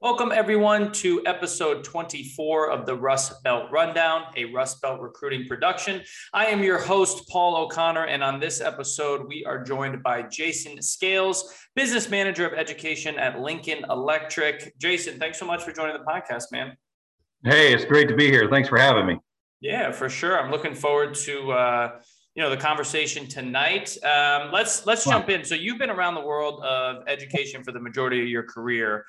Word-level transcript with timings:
Welcome, 0.00 0.30
everyone, 0.30 0.92
to 0.92 1.26
episode 1.26 1.82
24 1.82 2.70
of 2.70 2.86
the 2.86 2.94
Rust 2.94 3.42
Belt 3.42 3.64
Rundown, 3.72 4.26
a 4.36 4.44
Rust 4.44 4.80
Belt 4.80 5.00
recruiting 5.00 5.48
production. 5.48 6.02
I 6.32 6.46
am 6.46 6.62
your 6.62 6.78
host, 6.78 7.28
Paul 7.28 7.56
O'Connor, 7.56 8.04
and 8.04 8.22
on 8.22 8.38
this 8.38 8.60
episode, 8.60 9.26
we 9.26 9.44
are 9.44 9.64
joined 9.64 10.00
by 10.04 10.22
Jason 10.22 10.80
Scales, 10.80 11.52
Business 11.74 12.08
Manager 12.08 12.46
of 12.46 12.52
Education 12.52 13.18
at 13.18 13.40
Lincoln 13.40 13.84
Electric. 13.90 14.78
Jason, 14.78 15.18
thanks 15.18 15.36
so 15.36 15.44
much 15.44 15.64
for 15.64 15.72
joining 15.72 15.94
the 15.94 16.04
podcast, 16.04 16.52
man. 16.52 16.76
Hey, 17.42 17.74
it's 17.74 17.84
great 17.84 18.06
to 18.06 18.14
be 18.14 18.30
here. 18.30 18.48
Thanks 18.48 18.68
for 18.68 18.78
having 18.78 19.04
me. 19.04 19.18
Yeah, 19.60 19.90
for 19.90 20.08
sure. 20.08 20.40
I'm 20.40 20.52
looking 20.52 20.76
forward 20.76 21.16
to 21.16 21.50
uh, 21.50 21.90
you 22.36 22.44
know 22.44 22.50
the 22.50 22.56
conversation 22.56 23.26
tonight. 23.26 23.96
Um, 24.04 24.52
let's 24.52 24.86
let's 24.86 25.04
jump 25.04 25.28
in. 25.28 25.44
So 25.44 25.56
you've 25.56 25.78
been 25.78 25.90
around 25.90 26.14
the 26.14 26.20
world 26.20 26.62
of 26.62 27.02
education 27.08 27.64
for 27.64 27.72
the 27.72 27.80
majority 27.80 28.22
of 28.22 28.28
your 28.28 28.44
career. 28.44 29.04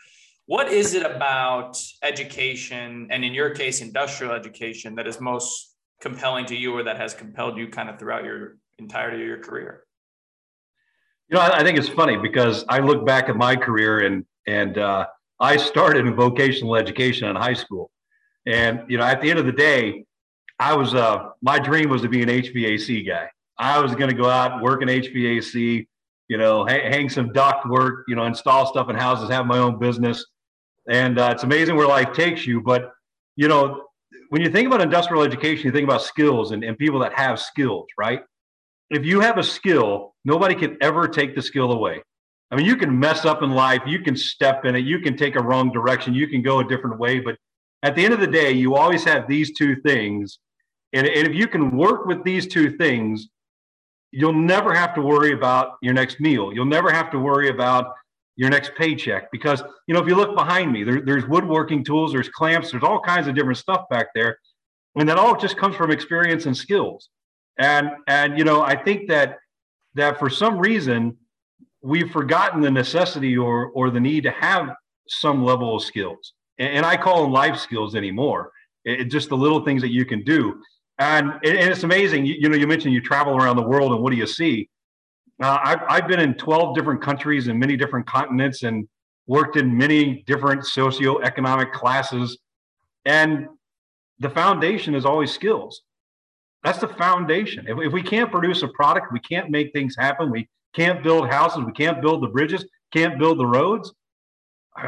What 0.50 0.72
is 0.72 0.96
it 0.96 1.06
about 1.06 1.80
education, 2.02 3.08
and 3.12 3.24
in 3.24 3.36
your 3.36 3.52
case, 3.52 3.82
industrial 3.82 4.34
education, 4.34 4.96
that 4.96 5.06
is 5.06 5.22
most 5.22 5.76
compelling 6.02 6.48
to 6.48 6.56
you, 6.56 6.76
or 6.76 6.82
that 6.82 6.98
has 6.98 7.14
compelled 7.14 7.56
you 7.56 7.68
kind 7.68 7.88
of 7.88 8.00
throughout 8.00 8.24
your 8.24 8.58
entirety 8.80 9.22
of 9.22 9.28
your 9.28 9.38
career? 9.38 9.84
You 11.28 11.36
know, 11.36 11.42
I, 11.42 11.64
think 11.64 11.78
it's 11.78 11.88
funny 11.88 12.18
because 12.18 12.66
I 12.68 12.80
look 12.80 13.06
back 13.06 13.30
at 13.30 13.36
my 13.36 13.56
career 13.56 14.00
and 14.00 14.26
and 14.48 14.80
uh, 14.80 15.06
I 15.40 15.56
started 15.56 16.08
in 16.08 16.16
vocational 16.16 16.76
education 16.76 17.30
in 17.30 17.36
high 17.36 17.54
school, 17.54 17.92
and 18.48 18.82
you 18.88 18.98
know, 18.98 19.04
at 19.04 19.22
the 19.22 19.30
end 19.30 19.38
of 19.38 19.46
the 19.46 19.52
day, 19.52 20.04
I 20.58 20.74
was 20.74 20.96
uh, 20.96 21.30
my 21.44 21.60
dream 21.60 21.90
was 21.90 22.02
to 22.02 22.10
be 22.10 22.24
an 22.24 22.30
HVAC 22.30 23.06
guy. 23.08 23.30
I 23.60 23.80
was 23.80 23.94
going 23.94 24.10
to 24.10 24.18
go 24.18 24.28
out 24.28 24.54
and 24.54 24.64
work 24.64 24.82
in 24.82 24.88
HVAC, 24.88 25.86
you 26.28 26.38
know, 26.40 26.66
hang, 26.66 26.92
hang 26.92 27.10
some 27.10 27.32
duct 27.34 27.70
work, 27.70 28.06
you 28.08 28.16
know, 28.16 28.24
install 28.24 28.66
stuff 28.66 28.90
in 28.90 28.96
houses, 28.96 29.30
have 29.30 29.46
my 29.46 29.60
own 29.60 29.78
business. 29.78 30.26
And 30.90 31.20
uh, 31.20 31.30
it's 31.34 31.44
amazing 31.44 31.76
where 31.76 31.88
life 31.88 32.14
takes 32.14 32.46
you. 32.48 32.62
But, 32.62 32.92
you 33.36 33.48
know, 33.48 33.84
when 34.30 34.42
you 34.42 34.50
think 34.50 34.68
about 34.68 34.82
industrial 34.82 35.24
education, 35.24 35.66
you 35.66 35.72
think 35.72 35.88
about 35.88 36.02
skills 36.02 36.52
and, 36.52 36.64
and 36.64 36.78
people 36.78 37.00
that 37.00 37.14
have 37.14 37.40
skills, 37.40 37.86
right? 37.98 38.22
If 38.90 39.06
you 39.06 39.20
have 39.20 39.38
a 39.38 39.44
skill, 39.44 40.16
nobody 40.26 40.56
can 40.56 40.78
ever 40.82 41.08
take 41.08 41.36
the 41.36 41.42
skill 41.42 41.72
away. 41.72 42.02
I 42.52 42.56
mean, 42.56 42.66
you 42.66 42.76
can 42.76 43.00
mess 43.00 43.26
up 43.26 43.44
in 43.44 43.52
life, 43.52 43.82
you 43.86 44.00
can 44.00 44.16
step 44.16 44.66
in 44.66 44.76
it, 44.76 44.80
you 44.80 45.00
can 45.00 45.16
take 45.16 45.36
a 45.36 45.42
wrong 45.42 45.72
direction, 45.72 46.16
you 46.16 46.28
can 46.28 46.42
go 46.42 46.60
a 46.60 46.68
different 46.68 47.00
way, 47.00 47.20
but 47.20 47.38
at 47.84 47.96
the 47.96 48.04
end 48.04 48.14
of 48.14 48.20
the 48.20 48.28
day, 48.28 48.52
you 48.52 48.76
always 48.76 49.04
have 49.04 49.28
these 49.28 49.54
two 49.54 49.76
things. 49.82 50.40
And, 50.94 51.06
and 51.06 51.28
if 51.28 51.36
you 51.36 51.48
can 51.48 51.78
work 51.78 52.08
with 52.08 52.24
these 52.24 52.48
two 52.48 52.76
things, 52.78 53.30
you'll 54.12 54.34
never 54.34 54.74
have 54.74 54.96
to 54.96 55.02
worry 55.02 55.34
about 55.34 55.74
your 55.84 55.94
next 55.94 56.20
meal. 56.20 56.52
You'll 56.52 56.66
never 56.66 56.92
have 56.92 57.12
to 57.12 57.20
worry 57.20 57.50
about 57.50 57.94
your 58.40 58.50
next 58.50 58.72
paycheck. 58.76 59.30
Because 59.34 59.62
you 59.86 59.94
know 59.94 60.02
if 60.02 60.08
you 60.08 60.16
look 60.16 60.34
behind 60.34 60.72
me 60.72 60.86
there, 60.86 61.02
there's 61.02 61.28
woodworking 61.28 61.84
tools 61.84 62.14
there's 62.14 62.30
clamps 62.30 62.72
there's 62.72 62.84
all 62.84 63.02
kinds 63.02 63.28
of 63.28 63.36
different 63.36 63.58
stuff 63.58 63.84
back 63.90 64.08
there. 64.16 64.40
And 64.96 65.08
that 65.10 65.18
all 65.18 65.36
just 65.36 65.58
comes 65.58 65.76
from 65.76 65.92
experience 65.92 66.46
and 66.46 66.56
skills. 66.56 67.10
And 67.58 67.90
and 68.08 68.38
you 68.38 68.46
know 68.46 68.62
i 68.62 68.76
think 68.76 69.10
that 69.10 69.40
that 69.96 70.18
for 70.18 70.30
some 70.30 70.58
reason 70.58 71.18
we've 71.82 72.12
forgotten 72.12 72.62
the 72.62 72.72
necessity 72.72 73.38
or 73.38 73.68
or 73.76 73.90
the 73.90 74.00
need 74.00 74.24
to 74.24 74.32
have 74.32 74.70
some 75.10 75.44
level 75.44 75.76
of 75.76 75.84
skills. 75.84 76.34
And, 76.60 76.78
and 76.78 76.86
i 76.86 76.96
call 76.96 77.24
them 77.24 77.34
life 77.34 77.58
skills 77.58 77.94
anymore. 77.94 78.52
It, 78.86 79.06
just 79.06 79.28
the 79.28 79.38
little 79.38 79.66
things 79.66 79.82
that 79.82 79.92
you 79.92 80.06
can 80.06 80.24
do. 80.24 80.62
And, 80.98 81.32
and 81.44 81.70
it's 81.72 81.84
amazing. 81.84 82.26
You, 82.26 82.36
you 82.40 82.48
know 82.48 82.56
you 82.56 82.68
mentioned 82.68 82.94
you 82.94 83.02
travel 83.02 83.36
around 83.36 83.58
the 83.58 83.68
world 83.74 83.92
and 83.92 84.02
what 84.02 84.12
do 84.12 84.18
you 84.18 84.28
see 84.28 84.70
uh, 85.42 85.60
I've, 85.64 85.80
I've 85.88 86.08
been 86.08 86.20
in 86.20 86.34
12 86.34 86.76
different 86.76 87.02
countries 87.02 87.48
and 87.48 87.60
many 87.60 87.78
different 87.78 88.06
continents 88.06 88.64
and 88.64 88.88
worked 89.28 89.56
in 89.56 89.78
many 89.78 90.24
different 90.24 90.62
socioeconomic 90.62 91.72
classes. 91.72 92.38
And 93.06 93.48
the 94.20 94.30
foundation 94.30 94.96
is 94.96 95.06
always 95.06 95.32
skills. 95.32 95.82
That's 96.64 96.80
the 96.80 96.88
foundation. 96.88 97.68
If, 97.68 97.78
if 97.80 97.94
we 97.94 98.02
can't 98.02 98.32
produce 98.32 98.64
a 98.64 98.68
product, 98.70 99.14
we 99.14 99.20
can't 99.22 99.50
make 99.50 99.72
things 99.72 99.96
happen. 99.98 100.30
We 100.30 100.50
can't 100.76 101.02
build 101.04 101.30
houses. 101.30 101.64
We 101.66 101.72
can't 101.72 102.02
build 102.02 102.22
the 102.22 102.28
bridges, 102.28 102.66
can't 102.92 103.18
build 103.18 103.40
the 103.40 103.46
roads. 103.46 103.94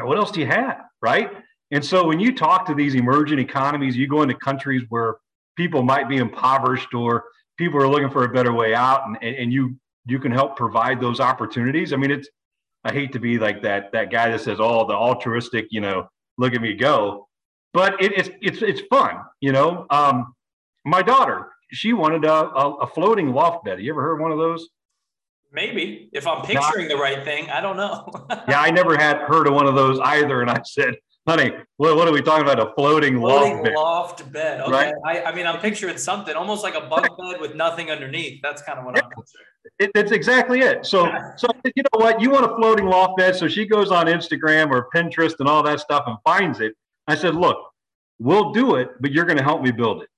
what 0.02 0.18
else 0.18 0.30
do 0.30 0.40
you 0.40 0.46
have? 0.46 0.80
Right. 1.00 1.30
And 1.70 1.82
so 1.84 2.06
when 2.06 2.20
you 2.20 2.34
talk 2.34 2.66
to 2.66 2.74
these 2.74 2.94
emerging 2.94 3.38
economies, 3.38 3.96
you 3.96 4.06
go 4.06 4.22
into 4.22 4.34
countries 4.34 4.82
where 4.90 5.16
people 5.56 5.82
might 5.82 6.08
be 6.08 6.18
impoverished 6.18 6.92
or 6.94 7.24
people 7.56 7.80
are 7.80 7.88
looking 7.88 8.10
for 8.10 8.24
a 8.24 8.28
better 8.28 8.52
way 8.52 8.74
out 8.74 9.06
and, 9.06 9.16
and 9.22 9.52
you 9.52 9.76
you 10.06 10.18
can 10.18 10.32
help 10.32 10.56
provide 10.56 11.00
those 11.00 11.20
opportunities. 11.20 11.92
I 11.92 11.96
mean, 11.96 12.10
it's 12.10 12.28
I 12.84 12.92
hate 12.92 13.12
to 13.12 13.20
be 13.20 13.38
like 13.38 13.62
that 13.62 13.92
that 13.92 14.10
guy 14.10 14.30
that 14.30 14.40
says, 14.40 14.58
"Oh, 14.60 14.86
the 14.86 14.94
altruistic," 14.94 15.66
you 15.70 15.80
know, 15.80 16.08
look 16.38 16.54
at 16.54 16.60
me 16.60 16.74
go. 16.74 17.28
But 17.72 18.02
it, 18.02 18.12
it's 18.16 18.30
it's 18.40 18.62
it's 18.62 18.80
fun, 18.90 19.18
you 19.40 19.52
know. 19.52 19.86
Um, 19.90 20.34
my 20.84 21.02
daughter, 21.02 21.50
she 21.70 21.92
wanted 21.92 22.24
a, 22.24 22.32
a, 22.32 22.74
a 22.78 22.86
floating 22.86 23.32
loft 23.32 23.64
bed. 23.64 23.80
You 23.80 23.92
ever 23.92 24.02
heard 24.02 24.20
one 24.20 24.32
of 24.32 24.38
those? 24.38 24.68
Maybe 25.52 26.08
if 26.12 26.26
I'm 26.26 26.42
picturing 26.42 26.88
Not, 26.88 26.96
the 26.96 27.00
right 27.00 27.22
thing, 27.24 27.50
I 27.50 27.60
don't 27.60 27.76
know. 27.76 28.08
yeah, 28.48 28.60
I 28.60 28.70
never 28.70 28.96
had 28.96 29.18
heard 29.18 29.46
of 29.46 29.52
one 29.52 29.66
of 29.66 29.74
those 29.74 29.98
either, 30.00 30.40
and 30.40 30.50
I 30.50 30.60
said, 30.64 30.96
honey, 31.26 31.52
what, 31.76 31.96
what 31.96 32.08
are 32.08 32.12
we 32.12 32.22
talking 32.22 32.42
about? 32.42 32.58
A 32.58 32.72
floating, 32.74 33.18
floating 33.18 33.54
loft 33.54 33.64
bed. 33.64 33.74
loft 33.74 34.32
bed. 34.32 34.60
Okay. 34.60 34.72
Right? 34.72 34.94
I, 35.06 35.22
I 35.24 35.34
mean, 35.34 35.46
I'm 35.46 35.60
picturing 35.60 35.96
something 35.98 36.34
almost 36.34 36.62
like 36.62 36.74
a 36.74 36.82
bunk 36.82 37.06
bed 37.18 37.40
with 37.40 37.54
nothing 37.54 37.90
underneath. 37.90 38.40
That's 38.42 38.62
kind 38.62 38.78
of 38.78 38.84
what 38.84 39.02
I'm 39.02 39.08
picturing. 39.10 39.46
It, 39.78 39.90
that's 39.94 40.12
exactly 40.12 40.60
it. 40.60 40.86
So, 40.86 41.10
so 41.36 41.48
you 41.76 41.82
know 41.82 42.04
what? 42.04 42.20
You 42.20 42.30
want 42.30 42.50
a 42.50 42.56
floating 42.56 42.86
loft 42.86 43.16
bed. 43.18 43.36
So 43.36 43.48
she 43.48 43.66
goes 43.66 43.90
on 43.90 44.06
Instagram 44.06 44.70
or 44.70 44.88
Pinterest 44.94 45.34
and 45.38 45.48
all 45.48 45.62
that 45.62 45.80
stuff 45.80 46.04
and 46.06 46.16
finds 46.24 46.60
it. 46.60 46.74
I 47.06 47.14
said, 47.14 47.34
look, 47.34 47.58
we'll 48.18 48.52
do 48.52 48.76
it, 48.76 48.90
but 49.00 49.12
you're 49.12 49.24
going 49.24 49.38
to 49.38 49.44
help 49.44 49.62
me 49.62 49.70
build 49.70 50.02
it. 50.02 50.08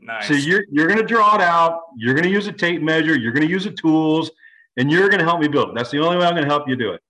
Nice. 0.00 0.28
So 0.28 0.34
you're 0.34 0.62
you're 0.70 0.86
going 0.86 1.00
to 1.00 1.06
draw 1.06 1.34
it 1.34 1.40
out. 1.40 1.80
You're 1.96 2.14
going 2.14 2.24
to 2.24 2.30
use 2.30 2.46
a 2.46 2.52
tape 2.52 2.82
measure. 2.82 3.16
You're 3.16 3.32
going 3.32 3.44
to 3.44 3.50
use 3.52 3.64
the 3.64 3.72
tools, 3.72 4.30
and 4.76 4.92
you're 4.92 5.08
going 5.08 5.18
to 5.18 5.24
help 5.24 5.40
me 5.40 5.48
build 5.48 5.70
it. 5.70 5.74
That's 5.74 5.90
the 5.90 5.98
only 5.98 6.18
way 6.18 6.24
I'm 6.24 6.34
going 6.34 6.44
to 6.44 6.48
help 6.48 6.68
you 6.68 6.76
do 6.76 6.92
it 6.92 7.00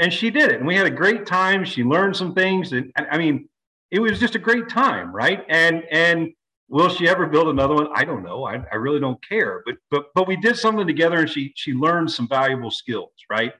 and 0.00 0.12
she 0.12 0.30
did 0.30 0.50
it. 0.50 0.56
And 0.56 0.66
we 0.66 0.74
had 0.74 0.86
a 0.86 0.90
great 0.90 1.26
time. 1.26 1.64
She 1.64 1.84
learned 1.84 2.16
some 2.16 2.34
things. 2.34 2.72
And, 2.72 2.92
i 2.96 3.16
mean 3.16 3.48
it 3.90 4.00
was 4.00 4.20
just 4.20 4.34
a 4.34 4.38
great 4.38 4.68
time 4.68 5.14
right? 5.14 5.44
And 5.48 5.84
and 5.90 6.30
will 6.68 6.88
she 6.88 7.08
ever 7.08 7.26
build 7.26 7.48
another 7.48 7.74
one? 7.74 7.88
I 7.94 8.04
don't 8.04 8.22
know. 8.22 8.44
I, 8.44 8.64
I 8.72 8.76
really 8.76 9.00
don't 9.00 9.22
care. 9.26 9.62
But 9.66 9.76
but 9.90 10.06
but 10.14 10.26
we 10.26 10.36
did 10.36 10.56
something 10.56 10.86
together 10.86 11.18
and 11.20 11.30
she 11.30 11.52
she 11.54 11.72
learned 11.72 12.10
some 12.10 12.28
valuable 12.28 12.70
skills 12.70 13.12
right? 13.30 13.52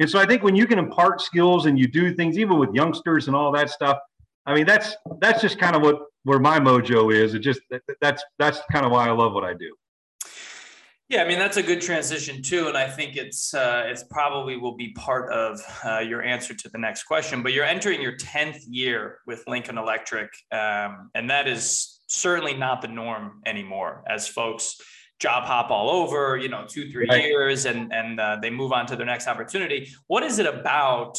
And 0.00 0.10
so 0.10 0.18
i 0.18 0.26
think 0.26 0.42
when 0.42 0.56
you 0.56 0.66
can 0.66 0.78
impart 0.78 1.20
skills 1.20 1.66
and 1.66 1.78
you 1.78 1.86
do 1.86 2.14
things 2.14 2.36
even 2.36 2.58
with 2.58 2.74
youngsters 2.74 3.28
and 3.28 3.36
all 3.36 3.52
that 3.52 3.70
stuff 3.70 3.98
i 4.44 4.52
mean 4.52 4.66
that's 4.66 4.96
that's 5.20 5.40
just 5.40 5.56
kind 5.56 5.76
of 5.76 5.82
what 5.82 6.06
where 6.24 6.40
my 6.40 6.58
mojo 6.58 7.14
is. 7.14 7.34
It 7.34 7.40
just 7.40 7.60
that's 8.00 8.24
that's 8.38 8.60
kind 8.72 8.84
of 8.84 8.90
why 8.90 9.06
i 9.06 9.12
love 9.12 9.32
what 9.34 9.44
i 9.44 9.54
do 9.54 9.72
yeah, 11.08 11.22
I 11.22 11.28
mean 11.28 11.38
that's 11.38 11.58
a 11.58 11.62
good 11.62 11.82
transition 11.82 12.42
too, 12.42 12.68
and 12.68 12.76
I 12.76 12.88
think 12.88 13.16
it's 13.16 13.52
uh, 13.52 13.84
it's 13.86 14.04
probably 14.04 14.56
will 14.56 14.76
be 14.76 14.92
part 14.92 15.30
of 15.32 15.60
uh, 15.84 15.98
your 15.98 16.22
answer 16.22 16.54
to 16.54 16.68
the 16.70 16.78
next 16.78 17.04
question. 17.04 17.42
But 17.42 17.52
you're 17.52 17.64
entering 17.64 18.00
your 18.00 18.16
tenth 18.16 18.66
year 18.66 19.18
with 19.26 19.44
Lincoln 19.46 19.76
Electric, 19.76 20.30
um, 20.50 21.10
and 21.14 21.28
that 21.28 21.46
is 21.46 22.00
certainly 22.06 22.54
not 22.54 22.80
the 22.80 22.88
norm 22.88 23.42
anymore. 23.44 24.02
As 24.08 24.26
folks 24.26 24.80
job 25.20 25.44
hop 25.44 25.70
all 25.70 25.90
over, 25.90 26.38
you 26.38 26.48
know, 26.48 26.64
two 26.66 26.90
three 26.90 27.06
right. 27.08 27.22
years, 27.24 27.66
and 27.66 27.92
and 27.92 28.18
uh, 28.18 28.38
they 28.40 28.50
move 28.50 28.72
on 28.72 28.86
to 28.86 28.96
their 28.96 29.06
next 29.06 29.28
opportunity. 29.28 29.90
What 30.06 30.22
is 30.22 30.38
it 30.38 30.46
about 30.46 31.18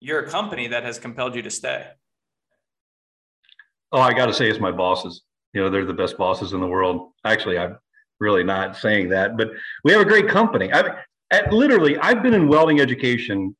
your 0.00 0.24
company 0.24 0.66
that 0.68 0.82
has 0.82 0.98
compelled 0.98 1.36
you 1.36 1.42
to 1.42 1.50
stay? 1.50 1.86
Oh, 3.92 4.00
I 4.00 4.12
got 4.12 4.26
to 4.26 4.34
say, 4.34 4.50
it's 4.50 4.58
my 4.58 4.72
bosses. 4.72 5.22
You 5.52 5.62
know, 5.62 5.70
they're 5.70 5.84
the 5.84 5.94
best 5.94 6.18
bosses 6.18 6.52
in 6.52 6.60
the 6.60 6.66
world. 6.66 7.12
Actually, 7.24 7.58
I've 7.58 7.76
really 8.24 8.42
not 8.42 8.76
saying 8.76 9.10
that, 9.10 9.36
but 9.36 9.50
we 9.84 9.92
have 9.92 10.00
a 10.00 10.04
great 10.04 10.28
company. 10.28 10.72
I, 10.72 11.02
at 11.30 11.52
literally, 11.52 11.98
I've 11.98 12.22
been 12.22 12.34
in 12.34 12.48
welding 12.48 12.80
education 12.80 13.54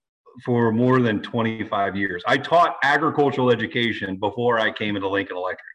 for 0.45 0.73
more 0.73 1.01
than 1.01 1.21
25 1.23 1.97
years. 1.97 2.23
I 2.27 2.39
taught 2.39 2.77
agricultural 2.83 3.51
education 3.51 4.17
before 4.17 4.59
I 4.59 4.73
came 4.73 4.97
into 4.97 5.09
Lincoln 5.09 5.37
Electric. 5.37 5.75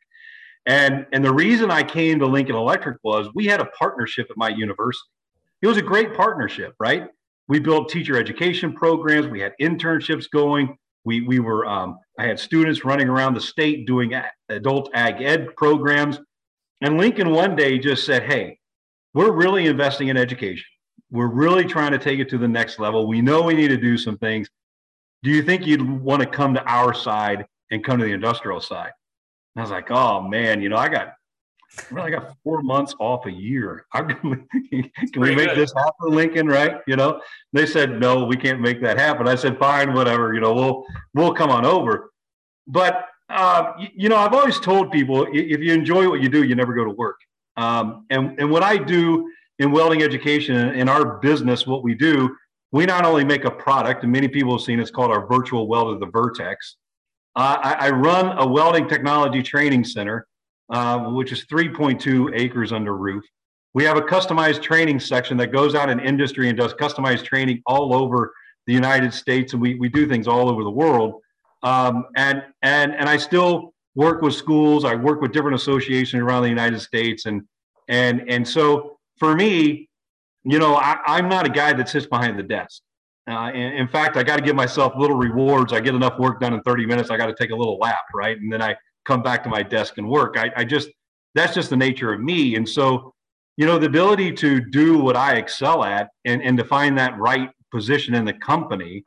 And, 0.65 1.05
and 1.13 1.23
the 1.23 1.33
reason 1.33 1.71
I 1.71 1.83
came 1.83 2.19
to 2.19 2.25
Lincoln 2.25 2.55
Electric 2.55 2.97
was 3.03 3.29
we 3.33 3.45
had 3.45 3.61
a 3.61 3.65
partnership 3.65 4.27
at 4.29 4.37
my 4.37 4.49
university. 4.49 5.09
It 5.61 5.67
was 5.67 5.77
a 5.77 5.81
great 5.81 6.13
partnership, 6.13 6.73
right? 6.79 7.07
We 7.47 7.59
built 7.59 7.89
teacher 7.89 8.17
education 8.17 8.73
programs, 8.73 9.27
we 9.27 9.39
had 9.39 9.53
internships 9.61 10.29
going. 10.29 10.77
We 11.05 11.21
we 11.21 11.39
were 11.39 11.65
um, 11.65 11.97
I 12.19 12.27
had 12.27 12.37
students 12.37 12.83
running 12.85 13.07
around 13.07 13.33
the 13.33 13.41
state 13.41 13.87
doing 13.87 14.13
adult 14.49 14.91
ag 14.93 15.21
ed 15.21 15.55
programs, 15.55 16.19
and 16.81 16.97
Lincoln 16.97 17.31
one 17.31 17.55
day 17.55 17.79
just 17.79 18.05
said, 18.05 18.23
"Hey, 18.23 18.58
we're 19.13 19.31
really 19.31 19.67
investing 19.67 20.09
in 20.09 20.17
education. 20.17 20.65
We're 21.11 21.27
really 21.27 21.65
trying 21.65 21.91
to 21.91 21.97
take 21.97 22.19
it 22.19 22.29
to 22.29 22.37
the 22.37 22.47
next 22.47 22.79
level. 22.79 23.07
We 23.07 23.21
know 23.21 23.41
we 23.41 23.55
need 23.55 23.69
to 23.69 23.77
do 23.77 23.97
some 23.97 24.17
things. 24.17 24.49
Do 25.23 25.31
you 25.31 25.41
think 25.41 25.65
you'd 25.65 25.81
want 25.81 26.21
to 26.21 26.27
come 26.27 26.53
to 26.53 26.63
our 26.65 26.93
side 26.93 27.45
and 27.71 27.83
come 27.83 27.99
to 27.99 28.05
the 28.05 28.13
industrial 28.13 28.61
side?" 28.61 28.91
And 29.55 29.61
I 29.61 29.63
was 29.63 29.71
like, 29.71 29.89
"Oh 29.91 30.21
man, 30.21 30.61
you 30.61 30.69
know, 30.69 30.77
I 30.77 30.87
got 30.89 31.13
well, 31.91 32.03
I 32.03 32.09
got 32.09 32.35
four 32.43 32.61
months 32.61 32.95
off 32.99 33.25
a 33.25 33.31
year. 33.31 33.85
can 33.93 34.45
we 35.17 35.35
make 35.35 35.49
good. 35.49 35.57
this 35.57 35.73
happen, 35.73 36.15
Lincoln? 36.15 36.47
Right? 36.47 36.77
You 36.87 36.95
know, 36.95 37.21
they 37.53 37.65
said 37.65 37.99
no, 37.99 38.25
we 38.25 38.35
can't 38.35 38.59
make 38.59 38.81
that 38.81 38.97
happen. 38.97 39.27
I 39.27 39.35
said 39.35 39.57
fine, 39.59 39.93
whatever. 39.93 40.33
You 40.33 40.41
know, 40.41 40.53
we'll 40.53 40.85
we'll 41.13 41.33
come 41.33 41.51
on 41.51 41.65
over. 41.65 42.11
But 42.67 43.05
uh, 43.29 43.73
you, 43.79 43.87
you, 43.95 44.09
know, 44.09 44.17
I've 44.17 44.33
always 44.33 44.59
told 44.59 44.91
people 44.91 45.27
if 45.31 45.59
you 45.59 45.73
enjoy 45.73 46.09
what 46.09 46.21
you 46.21 46.29
do, 46.29 46.43
you 46.43 46.55
never 46.55 46.73
go 46.73 46.83
to 46.83 46.91
work. 46.91 47.19
Um, 47.59 48.05
and 48.09 48.39
and 48.39 48.49
what 48.49 48.63
I 48.63 48.77
do 48.77 49.29
in 49.59 49.71
welding 49.71 50.01
education 50.01 50.55
in 50.55 50.87
our 50.87 51.19
business, 51.19 51.67
what 51.67 51.83
we 51.83 51.93
do, 51.93 52.35
we 52.71 52.85
not 52.85 53.05
only 53.05 53.25
make 53.25 53.43
a 53.45 53.51
product, 53.51 54.03
and 54.03 54.11
many 54.11 54.27
people 54.27 54.53
have 54.53 54.61
seen 54.61 54.79
it's 54.79 54.91
called 54.91 55.11
our 55.11 55.27
virtual 55.27 55.67
welder, 55.67 55.99
the 55.99 56.07
VRTEX. 56.07 56.55
Uh, 57.35 57.57
I, 57.61 57.87
I 57.87 57.89
run 57.89 58.37
a 58.37 58.47
welding 58.47 58.87
technology 58.87 59.43
training 59.43 59.83
center 59.83 60.27
uh, 60.69 61.09
which 61.09 61.31
is 61.31 61.45
3.2 61.45 62.31
acres 62.39 62.71
under 62.71 62.95
roof. 62.95 63.23
We 63.73 63.83
have 63.85 63.97
a 63.97 64.01
customized 64.01 64.61
training 64.61 64.99
section 64.99 65.37
that 65.37 65.51
goes 65.51 65.75
out 65.75 65.89
in 65.89 65.99
industry 65.99 66.49
and 66.49 66.57
does 66.57 66.73
customized 66.73 67.23
training 67.23 67.61
all 67.65 67.93
over 67.95 68.33
the 68.67 68.73
United 68.73 69.13
States, 69.13 69.53
and 69.53 69.61
we, 69.61 69.75
we 69.75 69.89
do 69.89 70.07
things 70.07 70.27
all 70.27 70.49
over 70.49 70.63
the 70.63 70.71
world. 70.71 71.21
Um, 71.63 72.05
and 72.15 72.43
and 72.61 72.95
and 72.95 73.09
I 73.09 73.17
still 73.17 73.73
work 73.95 74.21
with 74.21 74.33
schools. 74.33 74.85
I 74.85 74.95
work 74.95 75.21
with 75.21 75.31
different 75.31 75.55
associations 75.55 76.21
around 76.21 76.43
the 76.43 76.49
United 76.49 76.79
States, 76.79 77.25
and 77.25 77.43
and 77.87 78.29
and 78.29 78.47
so 78.47 78.97
for 79.17 79.35
me, 79.35 79.89
you 80.43 80.59
know, 80.59 80.75
I, 80.75 81.19
am 81.19 81.29
not 81.29 81.45
a 81.45 81.49
guy 81.49 81.73
that 81.73 81.89
sits 81.89 82.05
behind 82.05 82.39
the 82.39 82.43
desk. 82.43 82.81
Uh, 83.29 83.51
in, 83.51 83.87
fact, 83.87 84.17
I 84.17 84.23
got 84.23 84.37
to 84.37 84.41
give 84.41 84.55
myself 84.55 84.93
little 84.97 85.17
rewards. 85.17 85.71
I 85.71 85.81
get 85.81 85.93
enough 85.93 86.17
work 86.17 86.39
done 86.39 86.53
in 86.53 86.61
30 86.61 86.87
minutes. 86.87 87.11
I 87.11 87.17
got 87.17 87.27
to 87.27 87.35
take 87.35 87.51
a 87.51 87.55
little 87.55 87.77
lap, 87.77 88.05
right? 88.15 88.39
And 88.39 88.51
then 88.51 88.61
I 88.61 88.75
come 89.05 89.21
back 89.21 89.43
to 89.43 89.49
my 89.49 89.61
desk 89.61 89.99
and 89.99 90.09
work. 90.09 90.35
I, 90.37 90.51
I 90.55 90.63
just 90.63 90.89
that's 91.35 91.53
just 91.53 91.69
the 91.69 91.77
nature 91.77 92.11
of 92.11 92.21
me. 92.21 92.55
And 92.55 92.67
so, 92.67 93.13
you 93.57 93.65
know, 93.65 93.77
the 93.77 93.85
ability 93.85 94.31
to 94.33 94.61
do 94.61 94.97
what 94.97 95.15
I 95.15 95.35
excel 95.35 95.83
at 95.83 96.09
and, 96.25 96.41
and 96.41 96.57
to 96.57 96.63
find 96.63 96.97
that 96.97 97.17
right 97.19 97.49
position 97.71 98.15
in 98.15 98.25
the 98.25 98.33
company, 98.33 99.03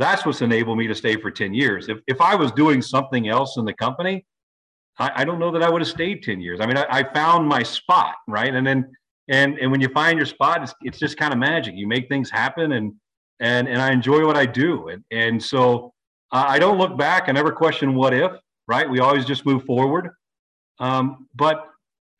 that's 0.00 0.24
what's 0.24 0.42
enabled 0.42 0.78
me 0.78 0.86
to 0.86 0.94
stay 0.94 1.16
for 1.16 1.30
10 1.30 1.54
years. 1.54 1.88
If, 1.88 1.98
if 2.06 2.20
I 2.20 2.34
was 2.34 2.52
doing 2.52 2.82
something 2.82 3.28
else 3.28 3.56
in 3.56 3.64
the 3.64 3.74
company, 3.74 4.26
I, 4.98 5.12
I 5.16 5.24
don't 5.24 5.38
know 5.38 5.50
that 5.52 5.62
I 5.62 5.68
would 5.68 5.80
have 5.80 5.88
stayed 5.88 6.22
10 6.22 6.40
years. 6.40 6.60
I 6.60 6.66
mean, 6.66 6.76
I, 6.76 6.86
I, 6.88 7.12
found 7.12 7.48
my 7.48 7.62
spot, 7.62 8.14
right? 8.26 8.54
And 8.54 8.66
then, 8.66 8.90
and, 9.28 9.58
and 9.58 9.70
when 9.70 9.80
you 9.80 9.88
find 9.88 10.18
your 10.18 10.26
spot, 10.26 10.62
it's, 10.62 10.74
it's 10.82 10.98
just 10.98 11.16
kind 11.16 11.32
of 11.32 11.38
magic. 11.38 11.74
You 11.76 11.86
make 11.86 12.08
things 12.08 12.30
happen 12.30 12.72
and, 12.72 12.92
and, 13.40 13.68
and 13.68 13.80
I 13.80 13.92
enjoy 13.92 14.26
what 14.26 14.36
I 14.36 14.46
do. 14.46 14.88
And, 14.88 15.04
and 15.10 15.42
so 15.42 15.92
I 16.32 16.58
don't 16.58 16.78
look 16.78 16.96
back. 16.96 17.28
I 17.28 17.32
never 17.32 17.52
question 17.52 17.94
what 17.94 18.14
if 18.14 18.32
right? 18.70 18.88
We 18.88 19.00
always 19.00 19.24
just 19.24 19.44
move 19.44 19.64
forward. 19.64 20.10
Um, 20.78 21.26
but 21.34 21.66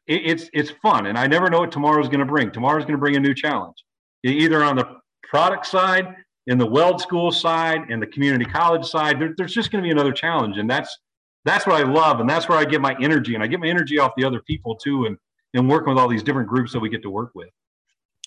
it, 0.06 0.23
it's 0.25 0.50
it's 0.53 0.71
fun, 0.82 1.06
and 1.06 1.17
I 1.17 1.27
never 1.29 1.49
know 1.49 1.61
what 1.61 1.73
tomorrow 1.73 2.03
is 2.03 2.09
going 2.09 2.21
to 2.21 2.27
bring. 2.27 2.50
Tomorrow 2.50 2.79
is 2.79 2.85
going 2.85 2.94
to 2.94 2.99
bring 2.99 3.17
a 3.17 3.21
new 3.21 3.35
challenge, 3.35 3.77
either 4.25 4.62
on 4.62 4.77
the 4.77 4.97
product 5.23 5.65
side, 5.65 6.17
in 6.47 6.59
the 6.59 6.67
weld 6.67 7.01
school 7.01 7.31
side, 7.31 7.91
and 7.91 8.03
the 8.03 8.07
community 8.07 8.45
college 8.45 8.85
side. 8.85 9.21
There, 9.21 9.35
there's 9.37 9.55
just 9.55 9.71
going 9.71 9.83
to 9.83 9.87
be 9.87 9.91
another 9.91 10.13
challenge, 10.13 10.59
and 10.59 10.69
that's 10.69 10.99
that's 11.45 11.67
what 11.67 11.81
I 11.81 11.91
love, 11.91 12.21
and 12.21 12.29
that's 12.29 12.49
where 12.49 12.59
I 12.59 12.65
get 12.65 12.81
my 12.81 12.97
energy, 13.01 13.35
and 13.35 13.43
I 13.43 13.47
get 13.47 13.61
my 13.61 13.69
energy 13.69 13.99
off 13.99 14.13
the 14.17 14.25
other 14.25 14.41
people 14.43 14.77
too, 14.77 15.07
and 15.07 15.17
and 15.55 15.69
working 15.69 15.89
with 15.89 15.99
all 15.99 16.09
these 16.09 16.23
different 16.23 16.49
groups 16.49 16.73
that 16.73 16.81
we 16.81 16.89
get 16.89 17.03
to 17.03 17.11
work 17.11 17.31
with. 17.35 17.49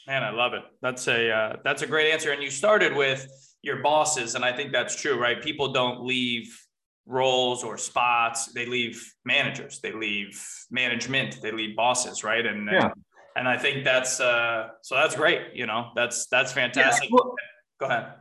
Man, 0.07 0.23
I 0.23 0.31
love 0.31 0.53
it. 0.53 0.63
That's 0.81 1.07
a 1.07 1.31
uh, 1.31 1.55
that's 1.63 1.81
a 1.81 1.87
great 1.87 2.11
answer, 2.11 2.31
and 2.31 2.41
you 2.41 2.49
started 2.49 2.95
with 2.95 3.27
your 3.61 3.81
bosses, 3.81 4.35
and 4.35 4.43
I 4.43 4.51
think 4.51 4.71
that's 4.71 4.99
true, 4.99 5.19
right? 5.19 5.41
People 5.41 5.71
don't 5.71 6.05
leave 6.05 6.59
roles 7.05 7.63
or 7.63 7.77
spots 7.77 8.53
they 8.53 8.65
leave 8.65 9.13
managers 9.25 9.79
they 9.81 9.91
leave 9.91 10.41
management 10.71 11.41
they 11.41 11.51
leave 11.51 11.75
bosses 11.75 12.23
right 12.23 12.45
and 12.45 12.69
yeah. 12.71 12.85
and, 12.85 12.93
and 13.35 13.47
i 13.47 13.57
think 13.57 13.83
that's 13.83 14.21
uh 14.21 14.69
so 14.81 14.95
that's 14.95 15.13
great 15.13 15.41
you 15.53 15.65
know 15.65 15.89
that's 15.95 16.27
that's 16.27 16.53
fantastic 16.53 17.09
yeah, 17.09 17.15
well, 17.15 17.35
go 17.79 17.87
ahead 17.87 18.13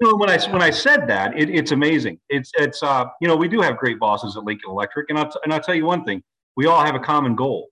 you 0.00 0.08
know, 0.08 0.16
when 0.16 0.28
I 0.28 0.38
when 0.50 0.62
I 0.62 0.70
said 0.70 1.08
that, 1.08 1.38
it, 1.38 1.48
it's 1.48 1.72
amazing. 1.72 2.18
It's 2.28 2.52
it's 2.58 2.82
uh, 2.82 3.06
you 3.20 3.28
know, 3.28 3.36
we 3.36 3.48
do 3.48 3.60
have 3.60 3.78
great 3.78 3.98
bosses 3.98 4.36
at 4.36 4.44
Lincoln 4.44 4.70
Electric, 4.70 5.08
and 5.08 5.18
I'll 5.18 5.30
t- 5.30 5.38
and 5.44 5.52
I'll 5.52 5.60
tell 5.60 5.74
you 5.74 5.86
one 5.86 6.04
thing: 6.04 6.22
we 6.56 6.66
all 6.66 6.84
have 6.84 6.94
a 6.94 7.00
common 7.00 7.34
goal. 7.34 7.68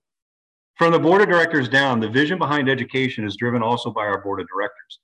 From 0.77 0.91
the 0.91 0.99
board 0.99 1.21
of 1.21 1.29
directors 1.29 1.69
down, 1.69 1.99
the 1.99 2.09
vision 2.09 2.37
behind 2.37 2.67
education 2.67 3.25
is 3.25 3.35
driven 3.37 3.61
also 3.61 3.91
by 3.91 4.01
our 4.01 4.21
board 4.21 4.41
of 4.41 4.47
directors. 4.47 4.99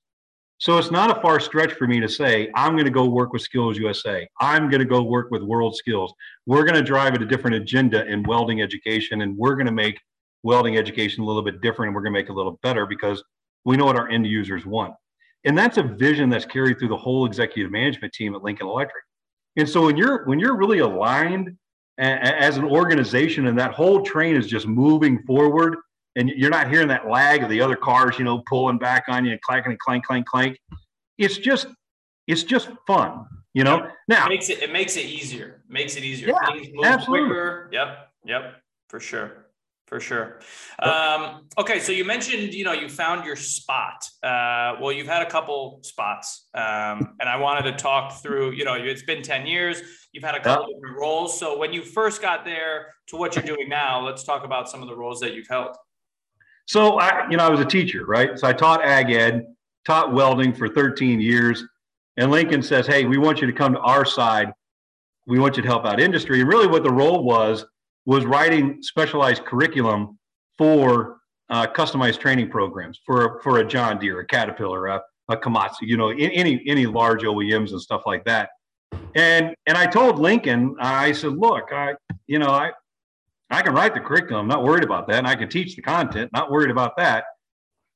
So 0.58 0.78
it's 0.78 0.90
not 0.90 1.16
a 1.16 1.20
far 1.20 1.40
stretch 1.40 1.72
for 1.72 1.88
me 1.88 1.98
to 1.98 2.08
say, 2.08 2.48
I'm 2.54 2.72
going 2.72 2.84
to 2.84 2.90
go 2.90 3.06
work 3.06 3.32
with 3.32 3.42
Skills 3.42 3.78
USA. 3.78 4.28
I'm 4.40 4.68
going 4.68 4.80
to 4.80 4.84
go 4.84 5.02
work 5.02 5.30
with 5.30 5.42
World 5.42 5.74
Skills. 5.74 6.12
We're 6.46 6.64
going 6.64 6.76
to 6.76 6.82
drive 6.82 7.14
at 7.14 7.22
a 7.22 7.26
different 7.26 7.56
agenda 7.56 8.04
in 8.06 8.22
welding 8.24 8.60
education, 8.60 9.22
and 9.22 9.36
we're 9.36 9.54
going 9.54 9.66
to 9.66 9.72
make 9.72 9.98
welding 10.42 10.76
education 10.76 11.22
a 11.22 11.26
little 11.26 11.42
bit 11.42 11.60
different, 11.62 11.88
and 11.88 11.94
we're 11.96 12.02
going 12.02 12.12
to 12.12 12.20
make 12.20 12.28
it 12.28 12.32
a 12.32 12.36
little 12.36 12.58
better 12.62 12.84
because 12.84 13.24
we 13.64 13.76
know 13.76 13.86
what 13.86 13.96
our 13.96 14.08
end 14.08 14.26
users 14.26 14.66
want. 14.66 14.94
And 15.44 15.58
that's 15.58 15.76
a 15.76 15.82
vision 15.82 16.28
that's 16.28 16.44
carried 16.44 16.78
through 16.78 16.88
the 16.88 16.96
whole 16.96 17.26
executive 17.26 17.72
management 17.72 18.12
team 18.12 18.34
at 18.34 18.42
Lincoln 18.42 18.66
Electric. 18.66 19.02
And 19.56 19.68
so 19.68 19.86
when 19.86 19.96
you're 19.96 20.24
when 20.26 20.38
you're 20.38 20.56
really 20.56 20.78
aligned 20.78 21.56
as 21.98 22.56
an 22.56 22.64
organization 22.64 23.46
and 23.46 23.58
that 23.58 23.72
whole 23.72 24.02
train 24.02 24.36
is 24.36 24.46
just 24.46 24.66
moving 24.66 25.22
forward 25.24 25.76
and 26.16 26.28
you're 26.28 26.50
not 26.50 26.70
hearing 26.70 26.88
that 26.88 27.08
lag 27.08 27.42
of 27.42 27.50
the 27.50 27.60
other 27.60 27.76
cars, 27.76 28.18
you 28.18 28.24
know, 28.24 28.42
pulling 28.48 28.78
back 28.78 29.04
on 29.08 29.24
you 29.24 29.32
and 29.32 29.40
clanking 29.42 29.72
and 29.72 29.78
clank, 29.78 30.04
clank, 30.04 30.26
clank. 30.26 30.58
It's 31.18 31.36
just, 31.36 31.66
it's 32.26 32.42
just 32.44 32.70
fun, 32.86 33.26
you 33.52 33.64
know. 33.64 33.88
Now 34.08 34.26
it 34.26 34.30
makes 34.30 34.48
it, 34.48 34.62
it 34.62 34.72
makes 34.72 34.96
it 34.96 35.04
easier. 35.04 35.62
Makes 35.68 35.96
it 35.96 36.04
easier. 36.04 36.28
Yeah, 36.28 36.84
absolutely. 36.84 37.28
quicker. 37.28 37.68
Yep, 37.72 38.08
yep, 38.24 38.54
for 38.88 39.00
sure, 39.00 39.41
for 39.92 40.00
sure. 40.00 40.40
Um, 40.78 41.42
okay, 41.58 41.78
so 41.78 41.92
you 41.92 42.02
mentioned, 42.02 42.54
you 42.54 42.64
know, 42.64 42.72
you 42.72 42.88
found 42.88 43.26
your 43.26 43.36
spot. 43.36 44.02
Uh, 44.22 44.76
well, 44.80 44.90
you've 44.90 45.06
had 45.06 45.20
a 45.20 45.28
couple 45.28 45.80
spots, 45.82 46.46
um, 46.54 47.14
and 47.20 47.28
I 47.28 47.36
wanted 47.36 47.70
to 47.70 47.76
talk 47.76 48.22
through. 48.22 48.52
You 48.52 48.64
know, 48.64 48.72
it's 48.72 49.02
been 49.02 49.22
ten 49.22 49.46
years. 49.46 49.82
You've 50.12 50.24
had 50.24 50.34
a 50.34 50.40
couple 50.40 50.68
yep. 50.70 50.76
different 50.78 50.98
roles. 50.98 51.38
So 51.38 51.58
when 51.58 51.74
you 51.74 51.82
first 51.82 52.22
got 52.22 52.46
there 52.46 52.94
to 53.08 53.16
what 53.16 53.36
you're 53.36 53.44
doing 53.44 53.68
now, 53.68 54.00
let's 54.00 54.24
talk 54.24 54.44
about 54.44 54.66
some 54.66 54.80
of 54.80 54.88
the 54.88 54.96
roles 54.96 55.20
that 55.20 55.34
you've 55.34 55.48
held. 55.48 55.76
So 56.64 56.98
I, 56.98 57.28
you 57.30 57.36
know, 57.36 57.44
I 57.44 57.50
was 57.50 57.60
a 57.60 57.66
teacher, 57.66 58.06
right? 58.06 58.38
So 58.38 58.48
I 58.48 58.54
taught 58.54 58.82
ag 58.82 59.10
ed, 59.10 59.44
taught 59.84 60.14
welding 60.14 60.54
for 60.54 60.68
13 60.68 61.20
years. 61.20 61.64
And 62.16 62.30
Lincoln 62.30 62.62
says, 62.62 62.86
Hey, 62.86 63.04
we 63.04 63.18
want 63.18 63.42
you 63.42 63.46
to 63.46 63.52
come 63.52 63.74
to 63.74 63.80
our 63.80 64.06
side. 64.06 64.52
We 65.26 65.38
want 65.38 65.58
you 65.58 65.62
to 65.62 65.68
help 65.68 65.84
out 65.84 66.00
industry. 66.00 66.40
And 66.40 66.48
really 66.48 66.66
what 66.66 66.82
the 66.82 66.92
role 66.92 67.24
was, 67.24 67.66
was 68.04 68.24
writing 68.24 68.78
specialized 68.82 69.44
curriculum 69.44 70.18
for 70.58 71.18
uh, 71.50 71.66
customized 71.66 72.18
training 72.18 72.50
programs 72.50 72.98
for, 73.04 73.40
for 73.42 73.58
a 73.58 73.64
John 73.64 73.98
Deere, 73.98 74.20
a 74.20 74.26
Caterpillar, 74.26 74.86
a, 74.88 75.02
a 75.28 75.36
Komatsu, 75.36 75.82
you 75.82 75.96
know, 75.96 76.08
any, 76.08 76.62
any 76.66 76.86
large 76.86 77.22
OEMs 77.22 77.70
and 77.70 77.80
stuff 77.80 78.02
like 78.06 78.24
that. 78.24 78.50
And, 79.14 79.54
and 79.66 79.76
I 79.76 79.86
told 79.86 80.18
Lincoln, 80.18 80.76
I 80.80 81.12
said, 81.12 81.36
look, 81.36 81.72
I, 81.72 81.94
you 82.26 82.38
know, 82.38 82.48
I, 82.48 82.72
I 83.50 83.62
can 83.62 83.74
write 83.74 83.94
the 83.94 84.00
curriculum, 84.00 84.48
not 84.48 84.64
worried 84.64 84.84
about 84.84 85.06
that. 85.08 85.18
And 85.18 85.26
I 85.26 85.34
can 85.34 85.48
teach 85.48 85.76
the 85.76 85.82
content, 85.82 86.30
not 86.32 86.50
worried 86.50 86.70
about 86.70 86.96
that. 86.96 87.24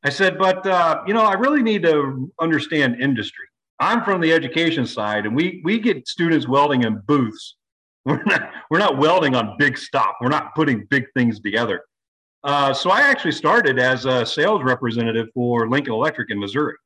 I 0.04 0.10
said, 0.10 0.38
but, 0.38 0.66
uh, 0.66 1.02
you 1.06 1.14
know, 1.14 1.22
I 1.22 1.32
really 1.34 1.62
need 1.62 1.82
to 1.82 2.30
understand 2.40 3.00
industry. 3.00 3.46
I'm 3.80 4.04
from 4.04 4.20
the 4.20 4.32
education 4.32 4.86
side, 4.86 5.26
and 5.26 5.34
we, 5.34 5.60
we 5.64 5.78
get 5.78 6.06
students 6.06 6.46
welding 6.46 6.84
in 6.84 7.02
booths. 7.06 7.56
We're 8.08 8.22
not, 8.24 8.50
we're 8.70 8.78
not 8.78 8.98
welding 8.98 9.34
on 9.34 9.56
big 9.58 9.76
stuff. 9.76 10.12
We're 10.20 10.28
not 10.28 10.54
putting 10.54 10.86
big 10.90 11.06
things 11.16 11.40
together. 11.40 11.82
Uh, 12.44 12.72
so 12.72 12.90
I 12.90 13.00
actually 13.00 13.32
started 13.32 13.80
as 13.80 14.04
a 14.04 14.24
sales 14.24 14.62
representative 14.62 15.26
for 15.34 15.68
Lincoln 15.68 15.92
Electric 15.92 16.30
in 16.30 16.38
Missouri 16.38 16.76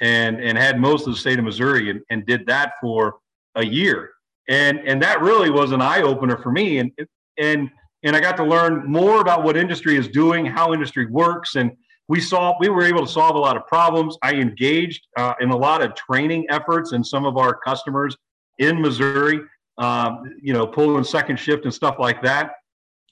and, 0.00 0.40
and 0.40 0.56
had 0.56 0.80
most 0.80 1.06
of 1.06 1.12
the 1.12 1.20
state 1.20 1.38
of 1.38 1.44
Missouri 1.44 1.90
and, 1.90 2.00
and 2.08 2.24
did 2.24 2.46
that 2.46 2.72
for 2.80 3.16
a 3.56 3.64
year. 3.64 4.12
And, 4.48 4.78
and 4.80 5.02
that 5.02 5.20
really 5.20 5.50
was 5.50 5.72
an 5.72 5.82
eye 5.82 6.00
opener 6.00 6.38
for 6.38 6.50
me. 6.50 6.78
And, 6.78 6.90
and 7.36 7.70
and 8.04 8.14
I 8.14 8.20
got 8.20 8.36
to 8.36 8.44
learn 8.44 8.84
more 8.86 9.20
about 9.20 9.42
what 9.42 9.56
industry 9.56 9.96
is 9.96 10.08
doing, 10.08 10.44
how 10.44 10.74
industry 10.74 11.06
works, 11.06 11.56
and 11.56 11.72
we 12.06 12.20
saw 12.20 12.54
we 12.60 12.68
were 12.68 12.84
able 12.84 13.04
to 13.04 13.10
solve 13.10 13.34
a 13.34 13.38
lot 13.38 13.56
of 13.56 13.66
problems. 13.66 14.18
I 14.22 14.34
engaged 14.34 15.06
uh, 15.16 15.32
in 15.40 15.48
a 15.50 15.56
lot 15.56 15.82
of 15.82 15.94
training 15.94 16.44
efforts 16.50 16.92
and 16.92 17.04
some 17.04 17.24
of 17.24 17.38
our 17.38 17.54
customers 17.54 18.14
in 18.58 18.80
Missouri, 18.80 19.40
um, 19.78 20.24
you 20.40 20.52
know, 20.52 20.66
pulling 20.66 21.04
second 21.04 21.38
shift 21.38 21.64
and 21.64 21.74
stuff 21.74 21.96
like 21.98 22.22
that. 22.22 22.52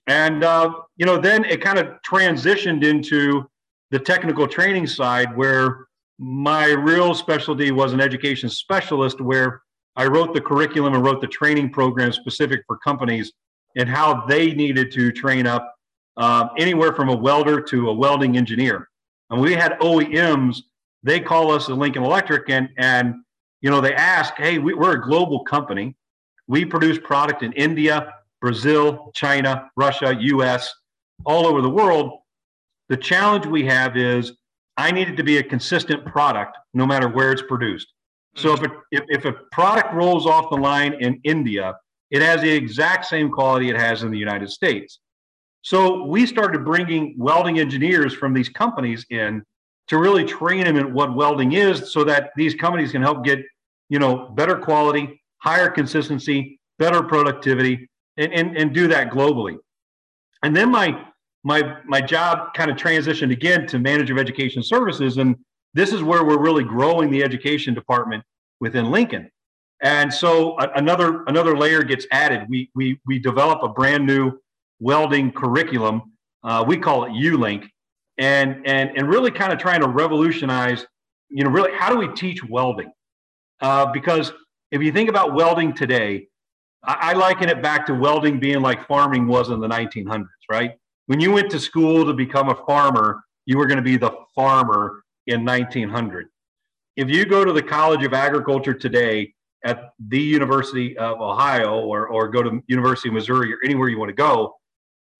And 0.06 0.44
uh, 0.44 0.72
you 0.96 1.06
know, 1.06 1.18
then 1.18 1.44
it 1.44 1.60
kind 1.60 1.78
of 1.78 1.88
transitioned 2.06 2.84
into 2.84 3.48
the 3.90 3.98
technical 3.98 4.48
training 4.48 4.86
side, 4.86 5.36
where 5.36 5.86
my 6.18 6.68
real 6.68 7.14
specialty 7.14 7.70
was 7.70 7.92
an 7.92 8.00
education 8.00 8.48
specialist, 8.48 9.20
where 9.20 9.62
I 9.96 10.06
wrote 10.06 10.34
the 10.34 10.40
curriculum 10.40 10.94
and 10.94 11.04
wrote 11.04 11.20
the 11.20 11.26
training 11.26 11.70
program 11.70 12.12
specific 12.12 12.62
for 12.66 12.78
companies 12.78 13.32
and 13.76 13.88
how 13.88 14.24
they 14.26 14.52
needed 14.52 14.90
to 14.92 15.12
train 15.12 15.46
up 15.46 15.74
uh, 16.16 16.48
anywhere 16.58 16.92
from 16.92 17.08
a 17.08 17.16
welder 17.16 17.60
to 17.60 17.88
a 17.88 17.92
welding 17.92 18.36
engineer. 18.36 18.88
And 19.30 19.40
we 19.40 19.54
had 19.54 19.78
OEMs, 19.80 20.62
they 21.02 21.20
call 21.20 21.50
us 21.50 21.68
a 21.68 21.74
Lincoln 21.74 22.04
Electric 22.04 22.48
and, 22.50 22.68
and 22.76 23.16
you 23.60 23.70
know, 23.70 23.80
they 23.80 23.94
ask, 23.94 24.34
hey, 24.36 24.58
we, 24.58 24.74
we're 24.74 24.92
a 24.92 25.02
global 25.02 25.44
company. 25.44 25.94
We 26.48 26.64
produce 26.64 26.98
product 26.98 27.42
in 27.42 27.52
India, 27.52 28.12
Brazil, 28.40 29.10
China, 29.14 29.70
Russia, 29.76 30.16
US, 30.20 30.72
all 31.24 31.46
over 31.46 31.62
the 31.62 31.70
world. 31.70 32.20
The 32.88 32.96
challenge 32.96 33.46
we 33.46 33.64
have 33.66 33.96
is 33.96 34.32
I 34.76 34.90
need 34.90 35.08
it 35.08 35.16
to 35.16 35.22
be 35.22 35.38
a 35.38 35.42
consistent 35.42 36.04
product 36.04 36.56
no 36.74 36.86
matter 36.86 37.08
where 37.08 37.32
it's 37.32 37.42
produced. 37.42 37.92
So 38.34 38.54
if, 38.54 38.62
it, 38.62 38.70
if, 38.90 39.02
if 39.08 39.24
a 39.24 39.32
product 39.52 39.94
rolls 39.94 40.26
off 40.26 40.50
the 40.50 40.56
line 40.56 40.94
in 40.94 41.20
India, 41.24 41.74
it 42.10 42.22
has 42.22 42.40
the 42.40 42.50
exact 42.50 43.06
same 43.06 43.30
quality 43.30 43.70
it 43.70 43.76
has 43.76 44.02
in 44.02 44.10
the 44.10 44.18
United 44.18 44.50
States. 44.50 45.00
So 45.62 46.04
we 46.04 46.26
started 46.26 46.64
bringing 46.64 47.14
welding 47.18 47.58
engineers 47.58 48.12
from 48.12 48.34
these 48.34 48.48
companies 48.48 49.06
in 49.10 49.44
to 49.88 49.98
really 49.98 50.24
train 50.24 50.64
them 50.64 50.76
in 50.76 50.92
what 50.92 51.14
welding 51.14 51.52
is 51.52 51.92
so 51.92 52.04
that 52.04 52.30
these 52.36 52.54
companies 52.54 52.92
can 52.92 53.02
help 53.02 53.24
get, 53.24 53.40
you 53.88 53.98
know, 53.98 54.28
better 54.30 54.56
quality, 54.56 55.21
higher 55.42 55.68
consistency, 55.68 56.60
better 56.78 57.02
productivity, 57.02 57.88
and, 58.16 58.32
and, 58.32 58.56
and 58.56 58.72
do 58.72 58.86
that 58.88 59.10
globally. 59.10 59.56
And 60.42 60.56
then 60.56 60.70
my 60.70 61.04
my 61.44 61.78
my 61.84 62.00
job 62.00 62.54
kind 62.54 62.70
of 62.70 62.76
transitioned 62.76 63.32
again 63.32 63.66
to 63.66 63.78
manager 63.78 64.14
of 64.14 64.20
education 64.20 64.62
services. 64.62 65.16
And 65.18 65.36
this 65.74 65.92
is 65.92 66.02
where 66.02 66.24
we're 66.24 66.38
really 66.38 66.62
growing 66.62 67.10
the 67.10 67.24
education 67.24 67.74
department 67.74 68.22
within 68.60 68.90
Lincoln. 68.90 69.28
And 69.82 70.14
so 70.14 70.56
another 70.58 71.24
another 71.24 71.56
layer 71.56 71.82
gets 71.82 72.06
added. 72.12 72.46
We 72.48 72.70
we 72.76 73.00
we 73.04 73.18
develop 73.18 73.64
a 73.64 73.68
brand 73.68 74.06
new 74.06 74.38
welding 74.78 75.32
curriculum. 75.32 76.12
Uh, 76.44 76.64
we 76.66 76.76
call 76.76 77.04
it 77.04 77.10
ULink, 77.10 77.68
and 78.18 78.64
and 78.64 78.96
and 78.96 79.08
really 79.08 79.32
kind 79.32 79.52
of 79.52 79.58
trying 79.58 79.80
to 79.80 79.88
revolutionize. 79.88 80.86
You 81.30 81.42
know, 81.42 81.50
really, 81.50 81.72
how 81.76 81.90
do 81.90 81.98
we 81.98 82.08
teach 82.14 82.44
welding? 82.44 82.92
Uh, 83.60 83.86
because 83.86 84.32
if 84.72 84.82
you 84.82 84.90
think 84.90 85.10
about 85.10 85.34
welding 85.34 85.74
today, 85.74 86.26
I, 86.82 87.12
liken 87.12 87.48
it 87.48 87.62
back 87.62 87.86
to 87.86 87.94
welding 87.94 88.40
being 88.40 88.60
like 88.60 88.88
farming 88.88 89.28
was 89.28 89.50
in 89.50 89.60
the 89.60 89.68
1900s, 89.68 90.26
right? 90.50 90.72
When 91.06 91.20
you 91.20 91.30
went 91.30 91.50
to 91.52 91.60
school 91.60 92.04
to 92.06 92.12
become 92.12 92.48
a 92.48 92.56
farmer, 92.66 93.22
you 93.46 93.58
were 93.58 93.66
going 93.66 93.76
to 93.76 93.82
be 93.82 93.96
the 93.96 94.10
farmer 94.34 95.04
in 95.28 95.44
1900. 95.44 96.26
If 96.96 97.08
you 97.08 97.24
go 97.24 97.44
to 97.44 97.52
the 97.52 97.62
College 97.62 98.04
of 98.04 98.14
Agriculture 98.14 98.74
today 98.74 99.32
at 99.64 99.92
the 100.08 100.20
University 100.20 100.96
of 100.98 101.20
Ohio 101.20 101.80
or, 101.80 102.08
or 102.08 102.28
go 102.28 102.42
to 102.42 102.62
University 102.66 103.10
of 103.10 103.14
Missouri 103.14 103.52
or 103.52 103.58
anywhere 103.64 103.88
you 103.88 103.98
want 103.98 104.08
to 104.08 104.14
go, 104.14 104.56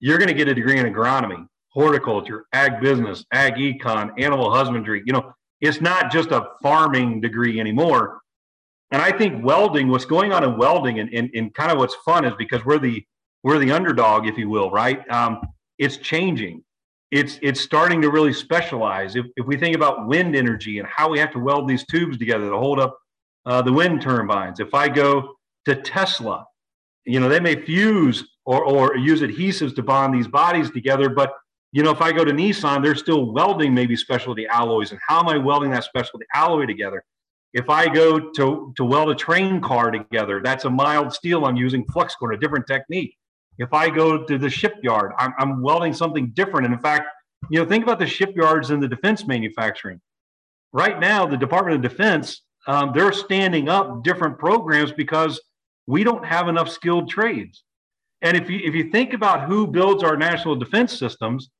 you're 0.00 0.18
going 0.18 0.28
to 0.28 0.34
get 0.34 0.48
a 0.48 0.54
degree 0.54 0.78
in 0.78 0.86
agronomy, 0.86 1.46
horticulture, 1.68 2.46
ag 2.52 2.80
business, 2.80 3.24
ag 3.32 3.54
econ, 3.54 4.10
animal 4.18 4.52
husbandry. 4.52 5.02
You 5.06 5.12
know, 5.12 5.32
it's 5.60 5.80
not 5.80 6.10
just 6.10 6.32
a 6.32 6.48
farming 6.60 7.20
degree 7.20 7.60
anymore. 7.60 8.22
And 8.92 9.02
I 9.02 9.10
think 9.10 9.44
welding, 9.44 9.88
what's 9.88 10.04
going 10.04 10.32
on 10.32 10.44
in 10.44 10.56
welding 10.56 11.00
and, 11.00 11.12
and, 11.12 11.30
and 11.34 11.52
kind 11.54 11.72
of 11.72 11.78
what's 11.78 11.96
fun 12.04 12.24
is 12.24 12.34
because 12.38 12.64
we're 12.64 12.78
the 12.78 13.04
we're 13.42 13.58
the 13.58 13.72
underdog, 13.72 14.28
if 14.28 14.38
you 14.38 14.48
will, 14.48 14.70
right? 14.70 15.08
Um, 15.10 15.40
it's 15.78 15.96
changing 15.96 16.62
it's 17.12 17.38
it's 17.42 17.60
starting 17.60 18.00
to 18.02 18.10
really 18.10 18.32
specialize. 18.32 19.14
If, 19.14 19.26
if 19.36 19.46
we 19.46 19.56
think 19.56 19.76
about 19.76 20.08
wind 20.08 20.34
energy 20.34 20.78
and 20.78 20.88
how 20.88 21.10
we 21.10 21.18
have 21.18 21.30
to 21.32 21.38
weld 21.38 21.68
these 21.68 21.84
tubes 21.86 22.16
together 22.16 22.48
to 22.48 22.58
hold 22.58 22.80
up 22.80 22.98
uh, 23.44 23.60
the 23.60 23.72
wind 23.72 24.00
turbines, 24.00 24.58
if 24.60 24.72
I 24.74 24.88
go 24.88 25.34
to 25.66 25.76
Tesla, 25.76 26.46
you 27.04 27.20
know 27.20 27.28
they 27.28 27.38
may 27.38 27.54
fuse 27.54 28.24
or 28.46 28.64
or 28.64 28.96
use 28.96 29.20
adhesives 29.20 29.76
to 29.76 29.82
bond 29.82 30.14
these 30.14 30.26
bodies 30.26 30.70
together, 30.70 31.10
but 31.10 31.34
you 31.70 31.82
know 31.82 31.90
if 31.90 32.00
I 32.00 32.12
go 32.12 32.24
to 32.24 32.32
Nissan, 32.32 32.82
they're 32.82 32.94
still 32.94 33.30
welding 33.30 33.74
maybe 33.74 33.94
specialty 33.94 34.46
alloys, 34.46 34.90
and 34.90 35.00
how 35.06 35.20
am 35.20 35.28
I 35.28 35.36
welding 35.36 35.70
that 35.72 35.84
specialty 35.84 36.24
alloy 36.34 36.64
together? 36.64 37.04
If 37.54 37.68
I 37.68 37.88
go 37.88 38.18
to 38.18 38.72
to 38.76 38.84
weld 38.84 39.10
a 39.10 39.14
train 39.14 39.60
car 39.60 39.90
together, 39.90 40.40
that's 40.42 40.64
a 40.64 40.70
mild 40.70 41.12
steel. 41.12 41.44
I'm 41.44 41.56
using 41.56 41.84
flux 41.86 42.14
core, 42.14 42.32
a 42.32 42.40
different 42.40 42.66
technique. 42.66 43.16
If 43.58 43.72
I 43.74 43.90
go 43.90 44.24
to 44.24 44.38
the 44.38 44.48
shipyard, 44.48 45.12
I'm, 45.18 45.34
I'm 45.38 45.62
welding 45.62 45.92
something 45.92 46.30
different. 46.30 46.64
And 46.64 46.74
in 46.74 46.80
fact, 46.80 47.08
you 47.50 47.60
know, 47.60 47.68
think 47.68 47.84
about 47.84 47.98
the 47.98 48.06
shipyards 48.06 48.70
and 48.70 48.82
the 48.82 48.88
defense 48.88 49.26
manufacturing. 49.26 50.00
Right 50.72 50.98
now, 50.98 51.26
the 51.26 51.36
Department 51.36 51.76
of 51.76 51.82
Defense, 51.82 52.42
um, 52.66 52.92
they're 52.94 53.12
standing 53.12 53.68
up 53.68 54.02
different 54.02 54.38
programs 54.38 54.92
because 54.92 55.38
we 55.86 56.04
don't 56.04 56.24
have 56.24 56.48
enough 56.48 56.70
skilled 56.70 57.10
trades. 57.10 57.64
And 58.22 58.36
if 58.36 58.48
you 58.48 58.60
if 58.62 58.74
you 58.74 58.90
think 58.90 59.12
about 59.12 59.48
who 59.48 59.66
builds 59.66 60.02
our 60.02 60.16
national 60.16 60.54
defense 60.54 60.98
systems, 60.98 61.50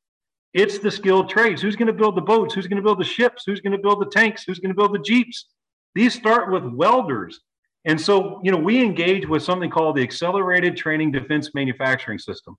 it's 0.55 0.79
the 0.79 0.91
skilled 0.91 1.29
trades. 1.29 1.61
Who's 1.61 1.77
going 1.77 1.89
to 1.89 1.93
build 1.93 2.17
the 2.17 2.23
boats? 2.23 2.55
Who's 2.55 2.67
going 2.67 2.77
to 2.77 2.83
build 2.83 3.01
the 3.01 3.05
ships? 3.05 3.43
Who's 3.47 3.61
going 3.61 3.73
to 3.73 3.83
build 3.83 4.01
the 4.01 4.11
tanks? 4.11 4.45
Who's 4.45 4.61
going 4.61 4.71
to 4.71 4.77
build 4.77 4.95
the 4.95 5.01
jeeps? 5.01 5.47
These 5.95 6.15
start 6.15 6.51
with 6.51 6.65
welders. 6.65 7.41
And 7.85 8.01
so, 8.01 8.41
you 8.43 8.53
know, 8.53 8.59
we 8.59 8.83
engage 8.83 9.27
with 9.27 9.43
something 9.43 9.71
called 9.71 9.97
the 9.97 10.03
Accelerated 10.03 10.77
Training 10.77 11.13
Defense 11.13 11.51
Manufacturing 11.55 12.19
System. 12.19 12.57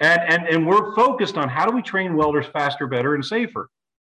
And, 0.00 0.20
and, 0.22 0.48
and 0.48 0.66
we're 0.66 0.94
focused 0.94 1.36
on 1.36 1.48
how 1.48 1.66
do 1.66 1.74
we 1.74 1.82
train 1.82 2.16
welders 2.16 2.46
faster, 2.52 2.86
better, 2.86 3.14
and 3.14 3.24
safer? 3.24 3.68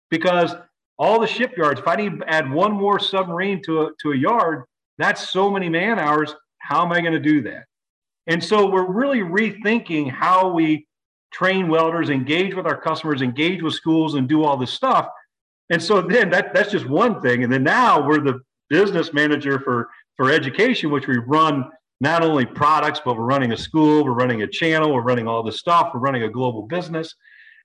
Because 0.10 0.56
all 1.00 1.20
the 1.20 1.28
shipyards, 1.28 1.80
if 1.80 1.88
I 1.88 1.96
need 1.96 2.20
to 2.20 2.30
add 2.30 2.50
one 2.50 2.72
more 2.72 3.00
submarine 3.00 3.62
to 3.64 3.82
a, 3.84 3.90
to 4.02 4.12
a 4.12 4.18
yard, 4.18 4.64
that's 4.98 5.30
so 5.30 5.52
many 5.52 5.70
man 5.70 6.00
hours. 6.00 6.36
How 6.60 6.84
am 6.86 6.92
I 6.92 7.02
going 7.02 7.14
to 7.14 7.20
do 7.20 7.42
that? 7.44 7.66
And 8.28 8.44
so 8.44 8.70
we're 8.70 8.92
really 8.92 9.20
rethinking 9.20 10.12
how 10.12 10.50
we 10.50 10.88
train 11.32 11.68
welders, 11.68 12.10
engage 12.10 12.56
with 12.56 12.66
our 12.66 12.80
customers, 12.80 13.22
engage 13.22 13.62
with 13.62 13.74
schools, 13.74 14.16
and 14.16 14.28
do 14.28 14.44
all 14.44 14.58
this 14.58 14.72
stuff. 14.72 15.08
And 15.70 15.82
so 15.82 16.02
then 16.02 16.30
that, 16.30 16.54
that's 16.54 16.72
just 16.72 16.88
one 16.88 17.22
thing. 17.22 17.44
And 17.44 17.52
then 17.52 17.64
now 17.64 18.06
we're 18.06 18.22
the 18.22 18.40
business 18.70 19.14
manager 19.14 19.60
for 19.60 19.90
for 20.16 20.32
education, 20.32 20.90
which 20.90 21.08
we 21.08 21.18
run 21.18 21.70
not 22.02 22.24
only 22.24 22.46
products, 22.46 23.00
but 23.04 23.16
we're 23.18 23.26
running 23.26 23.52
a 23.52 23.58
school, 23.58 24.04
we're 24.04 24.14
running 24.14 24.42
a 24.42 24.48
channel, 24.48 24.94
we're 24.94 25.02
running 25.02 25.28
all 25.28 25.44
this 25.44 25.60
stuff, 25.60 25.92
we're 25.94 26.00
running 26.00 26.24
a 26.24 26.30
global 26.30 26.64
business. 26.64 27.14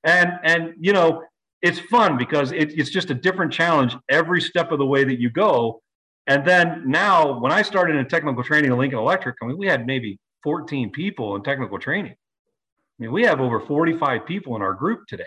And 0.04 0.32
and 0.44 0.74
you 0.80 0.92
know, 0.92 1.22
it's 1.62 1.78
fun 1.78 2.16
because 2.18 2.52
it, 2.52 2.76
it's 2.78 2.90
just 2.90 3.10
a 3.10 3.14
different 3.14 3.52
challenge 3.52 3.96
every 4.08 4.40
step 4.40 4.72
of 4.72 4.78
the 4.78 4.86
way 4.86 5.04
that 5.04 5.20
you 5.20 5.30
go. 5.30 5.80
And 6.26 6.44
then 6.44 6.84
now, 6.86 7.38
when 7.40 7.50
I 7.50 7.62
started 7.62 7.96
in 7.96 8.06
technical 8.08 8.44
training 8.44 8.70
at 8.70 8.78
Lincoln 8.78 8.98
Electric, 8.98 9.36
I 9.42 9.46
mean, 9.46 9.58
we 9.58 9.66
had 9.66 9.86
maybe 9.86 10.18
14 10.44 10.90
people 10.90 11.34
in 11.36 11.42
technical 11.42 11.78
training. 11.78 12.12
I 12.12 13.02
mean, 13.02 13.12
we 13.12 13.24
have 13.24 13.40
over 13.40 13.60
45 13.60 14.26
people 14.26 14.54
in 14.54 14.62
our 14.62 14.74
group 14.74 15.06
today 15.08 15.24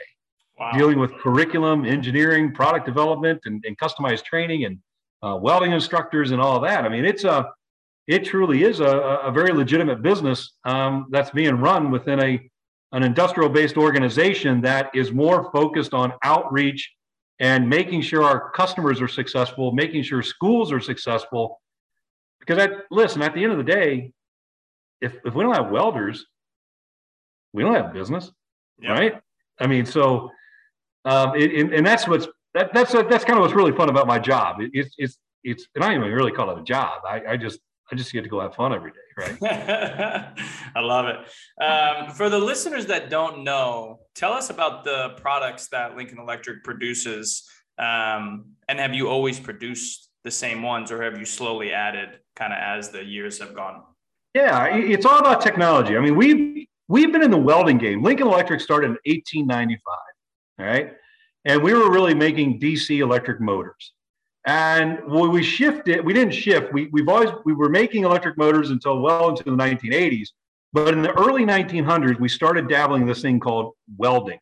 wow. 0.58 0.72
dealing 0.74 1.00
with 1.00 1.14
curriculum, 1.18 1.86
engineering, 1.86 2.54
product 2.54 2.86
development, 2.86 3.42
and, 3.46 3.64
and 3.66 3.78
customized 3.78 4.24
training 4.24 4.66
and 4.66 4.80
uh, 5.24 5.36
welding 5.36 5.72
instructors 5.72 6.32
and 6.32 6.42
all 6.42 6.60
that. 6.60 6.86
I 6.86 6.90
mean, 6.90 7.06
it's 7.06 7.24
a 7.24 7.52
it 8.08 8.24
truly 8.24 8.64
is 8.64 8.82
a, 8.82 8.86
a 9.24 9.32
very 9.32 9.52
legitimate 9.52 10.04
business 10.04 10.54
um, 10.64 11.08
that's 11.10 11.32
being 11.32 11.56
run 11.56 11.90
within 11.90 12.20
a 12.20 12.50
an 12.92 13.04
industrial 13.04 13.50
based 13.50 13.78
organization 13.78 14.62
that 14.62 14.90
is 14.94 15.12
more 15.12 15.52
focused 15.52 15.94
on 15.94 16.14
outreach 16.24 16.92
and 17.40 17.68
making 17.68 18.02
sure 18.02 18.24
our 18.24 18.52
customers 18.52 19.02
are 19.02 19.08
successful, 19.08 19.74
making 19.74 20.04
sure 20.04 20.22
schools 20.22 20.72
are 20.72 20.80
successful. 20.80 21.60
Because 22.40 22.60
I 22.60 22.70
listen, 22.92 23.22
at 23.22 23.34
the 23.34 23.44
end 23.44 23.52
of 23.52 23.58
the 23.58 23.64
day, 23.64 24.12
if 25.02 25.16
if 25.26 25.34
we 25.34 25.44
don't 25.44 25.56
have 25.56 25.72
welders, 25.72 26.26
we 27.54 27.64
don't 27.64 27.74
have 27.74 27.94
business, 27.94 28.32
yeah. 28.80 28.92
right? 28.92 29.22
I 29.60 29.68
mean, 29.68 29.86
so 29.86 30.30
um, 31.06 31.36
it, 31.36 31.54
and, 31.54 31.74
and 31.74 31.86
that's 31.86 32.08
what's 32.08 32.28
that, 32.54 32.74
that's 32.74 32.92
that's 32.92 33.24
kind 33.24 33.38
of 33.38 33.42
what's 33.42 33.54
really 33.54 33.72
fun 33.72 33.90
about 33.90 34.08
my 34.08 34.20
job. 34.20 34.62
It, 34.62 34.72
it's 34.74 34.96
it's 34.98 35.18
it's 35.44 35.68
and 35.76 35.84
I 35.84 35.90
don't 35.90 36.02
even 36.02 36.14
really 36.14 36.32
call 36.32 36.50
it 36.52 36.60
a 36.60 36.64
job. 36.64 37.02
I, 37.08 37.22
I 37.30 37.38
just 37.38 37.60
I 37.92 37.96
just 37.96 38.12
get 38.12 38.24
to 38.24 38.30
go 38.30 38.40
have 38.40 38.56
fun 38.56 38.74
every 38.74 38.92
day, 38.92 38.98
right? 39.18 39.38
I 40.76 40.80
love 40.80 41.06
it. 41.08 41.64
Um, 41.64 42.12
for 42.12 42.30
the 42.30 42.40
listeners 42.40 42.88
that 42.88 43.10
don't 43.10 43.44
know, 43.44 44.00
tell 44.16 44.34
us 44.34 44.50
about 44.50 44.84
the 44.84 45.10
products 45.18 45.68
that 45.68 45.96
Lincoln 45.96 46.18
Electric 46.18 46.64
produces, 46.64 47.48
um, 47.78 48.46
and 48.68 48.80
have 48.80 48.96
you 48.96 49.08
always 49.08 49.40
produced 49.40 50.10
the 50.24 50.32
same 50.32 50.64
ones, 50.64 50.92
or 50.92 51.04
have 51.04 51.20
you 51.20 51.26
slowly 51.26 51.72
added 51.72 52.20
kind 52.36 52.52
of 52.52 52.60
as 52.60 52.90
the 52.90 53.04
years 53.04 53.40
have 53.40 53.54
gone? 53.54 53.84
Yeah, 54.34 54.66
it's 54.76 55.06
all 55.06 55.20
about 55.20 55.42
technology. 55.42 55.96
I 55.96 56.00
mean, 56.00 56.16
we've 56.16 56.66
we've 56.88 57.12
been 57.12 57.24
in 57.24 57.32
the 57.32 57.38
welding 57.38 57.78
game. 57.78 58.02
Lincoln 58.02 58.28
Electric 58.28 58.60
started 58.60 58.88
in 58.88 58.98
1895. 59.06 59.94
All 60.60 60.66
right 60.66 60.94
and 61.46 61.62
we 61.62 61.74
were 61.74 61.92
really 61.92 62.16
making 62.16 62.60
DC 62.60 63.00
electric 63.00 63.40
motors. 63.40 63.94
And 64.48 65.00
when 65.08 65.32
we 65.32 65.44
shifted, 65.44 66.04
we 66.04 66.14
didn't 66.14 66.34
shift. 66.34 66.74
We, 66.74 66.88
we've 66.88 67.08
always 67.08 67.30
we 67.46 67.54
were 67.54 67.70
making 67.70 68.04
electric 68.04 68.38
motors 68.38 68.72
until 68.72 69.00
well 69.00 69.30
into 69.30 69.44
the 69.44 69.52
1980s. 69.52 70.30
But 70.74 70.94
in 70.94 71.02
the 71.02 71.14
early 71.14 71.46
1900s, 71.46 72.20
we 72.20 72.28
started 72.30 72.68
dabbling 72.68 73.04
in 73.04 73.08
this 73.08 73.22
thing 73.22 73.40
called 73.40 73.74
welding. 73.98 74.40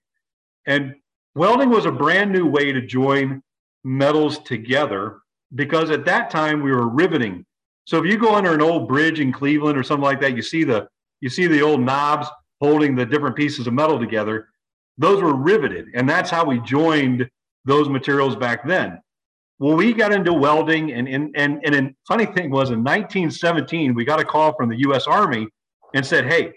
And 0.65 0.96
welding 1.36 1.70
was 1.70 1.86
a 1.86 1.91
brand 1.91 2.32
new 2.32 2.48
way 2.48 2.72
to 2.72 2.82
join 2.82 3.43
metals 3.84 4.39
together 4.39 5.20
because 5.55 5.91
at 5.91 6.05
that 6.05 6.29
time 6.29 6.63
we 6.63 6.72
were 6.72 6.89
riveting 6.89 7.46
So 7.86 7.98
if 7.98 8.05
you 8.05 8.17
go 8.17 8.34
under 8.34 8.53
an 8.53 8.62
old 8.62 8.88
bridge 8.88 9.20
in 9.20 9.32
Cleveland 9.32 9.77
or 9.77 9.84
something 9.84 10.03
like 10.03 10.22
that, 10.22 10.36
you 10.36 10.41
see 10.41 10.63
the 10.63 10.88
you 11.22 11.29
see 11.29 11.48
the 11.48 11.62
old 11.62 11.82
knobs 11.82 12.27
holding 12.62 12.96
the 12.96 13.05
different 13.05 13.36
pieces 13.36 13.67
of 13.67 13.74
metal 13.74 14.00
together. 14.00 14.50
Those 14.98 15.22
were 15.22 15.36
riveted, 15.36 15.88
and 15.96 16.08
that's 16.08 16.30
how 16.30 16.46
we 16.46 16.60
joined 16.60 17.30
those 17.66 17.90
materials 17.90 18.36
back 18.36 18.68
then. 18.68 19.00
Well, 19.60 19.76
we 19.76 19.94
got 19.94 20.12
into 20.12 20.34
welding, 20.34 20.92
and 20.92 21.08
and 21.08 21.32
and 21.36 21.60
and 21.64 21.76
a 21.76 21.96
funny 22.08 22.26
thing 22.26 22.52
was 22.52 22.70
in 22.70 22.84
1917 22.84 23.94
we 23.94 24.06
got 24.06 24.20
a 24.20 24.26
call 24.26 24.54
from 24.56 24.70
the 24.70 24.78
U.S. 24.80 25.08
Army 25.08 25.48
and 25.94 26.06
said, 26.06 26.26
"Hey, 26.26 26.54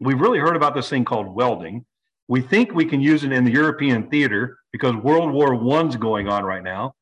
we've 0.00 0.20
really 0.20 0.38
heard 0.38 0.56
about 0.56 0.74
this 0.74 0.88
thing 0.88 1.04
called 1.04 1.28
welding. 1.28 1.84
We 2.28 2.40
think 2.40 2.74
we 2.74 2.84
can 2.84 3.00
use 3.00 3.24
it 3.24 3.32
in 3.32 3.44
the 3.44 3.52
European 3.52 4.08
theater 4.08 4.58
because 4.72 4.94
World 4.96 5.32
War 5.32 5.54
One's 5.54 5.96
going 5.96 6.28
on 6.28 6.44
right 6.44 6.62
now. 6.62 6.94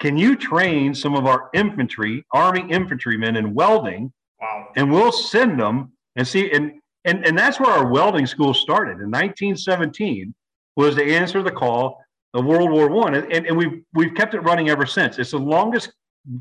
Can 0.00 0.18
you 0.18 0.34
train 0.34 0.94
some 0.94 1.14
of 1.14 1.26
our 1.26 1.48
infantry, 1.54 2.24
Army 2.32 2.64
infantrymen 2.68 3.36
in 3.36 3.54
welding? 3.54 4.12
Wow. 4.40 4.68
And 4.76 4.90
we'll 4.90 5.12
send 5.12 5.60
them 5.60 5.92
and 6.16 6.26
see. 6.26 6.50
And 6.50 6.81
and 7.04 7.26
and 7.26 7.36
that's 7.36 7.58
where 7.58 7.70
our 7.70 7.86
welding 7.86 8.26
school 8.26 8.54
started 8.54 9.00
in 9.00 9.10
1917 9.10 10.34
was 10.76 10.94
to 10.96 11.04
answer 11.04 11.42
the 11.42 11.50
call 11.50 12.02
of 12.34 12.44
World 12.44 12.70
War 12.70 12.88
One, 12.88 13.14
and, 13.14 13.46
and, 13.46 13.56
we've 13.56 13.82
we've 13.92 14.14
kept 14.14 14.34
it 14.34 14.40
running 14.40 14.70
ever 14.70 14.86
since. 14.86 15.18
It's 15.18 15.32
the 15.32 15.38
longest 15.38 15.92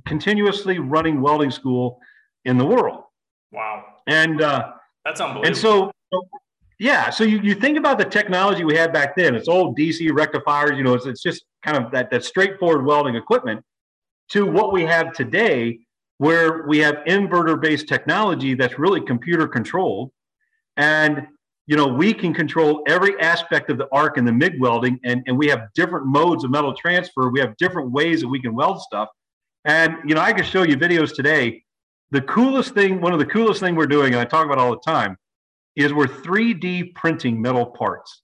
continuously 0.05 0.79
running 0.79 1.21
welding 1.21 1.51
school 1.51 1.99
in 2.45 2.57
the 2.57 2.65
world. 2.65 3.03
Wow. 3.51 3.85
And 4.07 4.41
uh, 4.41 4.71
that's 5.03 5.19
unbelievable. 5.19 5.47
And 5.47 5.57
so, 5.57 5.91
yeah, 6.79 7.09
so 7.09 7.23
you, 7.23 7.39
you 7.41 7.55
think 7.55 7.77
about 7.77 7.97
the 7.97 8.05
technology 8.05 8.63
we 8.63 8.75
had 8.75 8.93
back 8.93 9.15
then. 9.15 9.35
It's 9.35 9.47
old 9.47 9.77
DC 9.77 10.11
rectifiers. 10.13 10.77
You 10.77 10.83
know, 10.83 10.93
it's, 10.93 11.05
it's 11.05 11.21
just 11.21 11.43
kind 11.63 11.77
of 11.77 11.91
that 11.91 12.09
that 12.11 12.23
straightforward 12.23 12.85
welding 12.85 13.15
equipment 13.15 13.63
to 14.29 14.45
what 14.45 14.71
we 14.71 14.83
have 14.83 15.13
today, 15.13 15.79
where 16.17 16.65
we 16.67 16.77
have 16.79 16.95
inverter-based 17.07 17.87
technology 17.87 18.53
that's 18.53 18.79
really 18.79 19.01
computer 19.01 19.47
controlled, 19.47 20.11
and 20.77 21.27
you 21.67 21.75
know 21.75 21.87
we 21.87 22.13
can 22.13 22.33
control 22.33 22.83
every 22.87 23.19
aspect 23.19 23.69
of 23.69 23.77
the 23.77 23.87
arc 23.91 24.17
and 24.17 24.27
the 24.27 24.31
MIG 24.31 24.59
welding, 24.59 24.99
and 25.03 25.23
and 25.27 25.37
we 25.37 25.47
have 25.47 25.67
different 25.75 26.05
modes 26.05 26.43
of 26.43 26.51
metal 26.51 26.73
transfer. 26.73 27.29
We 27.29 27.39
have 27.39 27.55
different 27.57 27.91
ways 27.91 28.21
that 28.21 28.27
we 28.27 28.41
can 28.41 28.53
weld 28.53 28.81
stuff, 28.81 29.09
and 29.65 29.97
you 30.05 30.15
know 30.15 30.21
I 30.21 30.33
can 30.33 30.43
show 30.43 30.63
you 30.63 30.77
videos 30.77 31.13
today. 31.15 31.63
The 32.11 32.21
coolest 32.21 32.73
thing, 32.73 32.99
one 32.99 33.13
of 33.13 33.19
the 33.19 33.25
coolest 33.25 33.61
thing 33.61 33.75
we're 33.75 33.87
doing, 33.87 34.13
and 34.13 34.19
I 34.19 34.25
talk 34.25 34.45
about 34.45 34.57
all 34.57 34.71
the 34.71 34.81
time, 34.85 35.17
is 35.75 35.93
we're 35.93 36.07
3D 36.07 36.93
printing 36.93 37.41
metal 37.41 37.65
parts. 37.65 38.21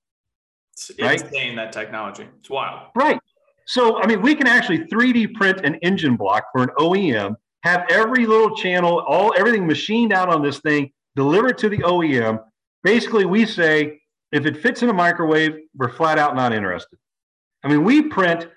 It's 0.74 0.92
right? 1.00 1.22
insane 1.22 1.56
that 1.56 1.72
technology. 1.72 2.28
It's 2.40 2.50
wild. 2.50 2.90
Right. 2.96 3.20
So, 3.66 4.02
I 4.02 4.08
mean, 4.08 4.22
we 4.22 4.36
can 4.36 4.48
actually 4.48 4.80
3D 4.86 5.34
print 5.34 5.62
an 5.66 5.76
engine 5.76 6.16
block 6.16 6.46
for 6.54 6.64
an 6.64 6.70
OEM, 6.78 7.36
have 7.64 7.86
every 7.90 8.26
little 8.26 8.56
channel, 8.56 9.04
all 9.08 9.34
everything 9.38 9.68
machined 9.68 10.14
out 10.14 10.30
on 10.30 10.42
this 10.42 10.60
thing, 10.60 10.92
deliver 11.18 11.50
it 11.50 11.58
to 11.58 11.70
the 11.70 11.80
OEM. 11.80 12.42
Basically, 12.84 13.26
we 13.26 13.46
say 13.46 14.00
if 14.32 14.46
it 14.46 14.62
fits 14.62 14.84
in 14.84 14.90
a 14.90 14.94
microwave, 14.94 15.58
we're 15.76 15.90
flat 15.90 16.18
out 16.18 16.36
not 16.36 16.54
interested. 16.54 16.98
I 17.64 17.68
mean, 17.68 17.84
we 17.84 18.04
print 18.04 18.48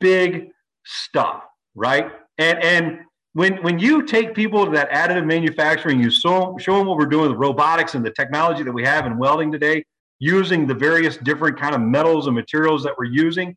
big 0.00 0.50
stuff, 0.84 1.42
right? 1.74 2.10
And 2.38 2.58
and 2.62 3.00
when 3.34 3.62
when 3.62 3.78
you 3.78 4.06
take 4.06 4.34
people 4.34 4.64
to 4.64 4.70
that 4.70 4.90
additive 4.90 5.26
manufacturing, 5.26 6.00
you 6.00 6.10
show, 6.10 6.56
show 6.58 6.78
them 6.78 6.86
what 6.86 6.96
we're 6.96 7.06
doing 7.06 7.30
with 7.30 7.38
robotics 7.38 7.94
and 7.94 8.06
the 8.06 8.12
technology 8.12 8.62
that 8.62 8.72
we 8.72 8.84
have 8.84 9.04
in 9.04 9.18
welding 9.18 9.52
today, 9.52 9.84
using 10.20 10.66
the 10.66 10.74
various 10.74 11.18
different 11.18 11.58
kind 11.58 11.74
of 11.74 11.82
metals 11.82 12.26
and 12.26 12.34
materials 12.34 12.82
that 12.84 12.94
we're 12.96 13.04
using 13.04 13.54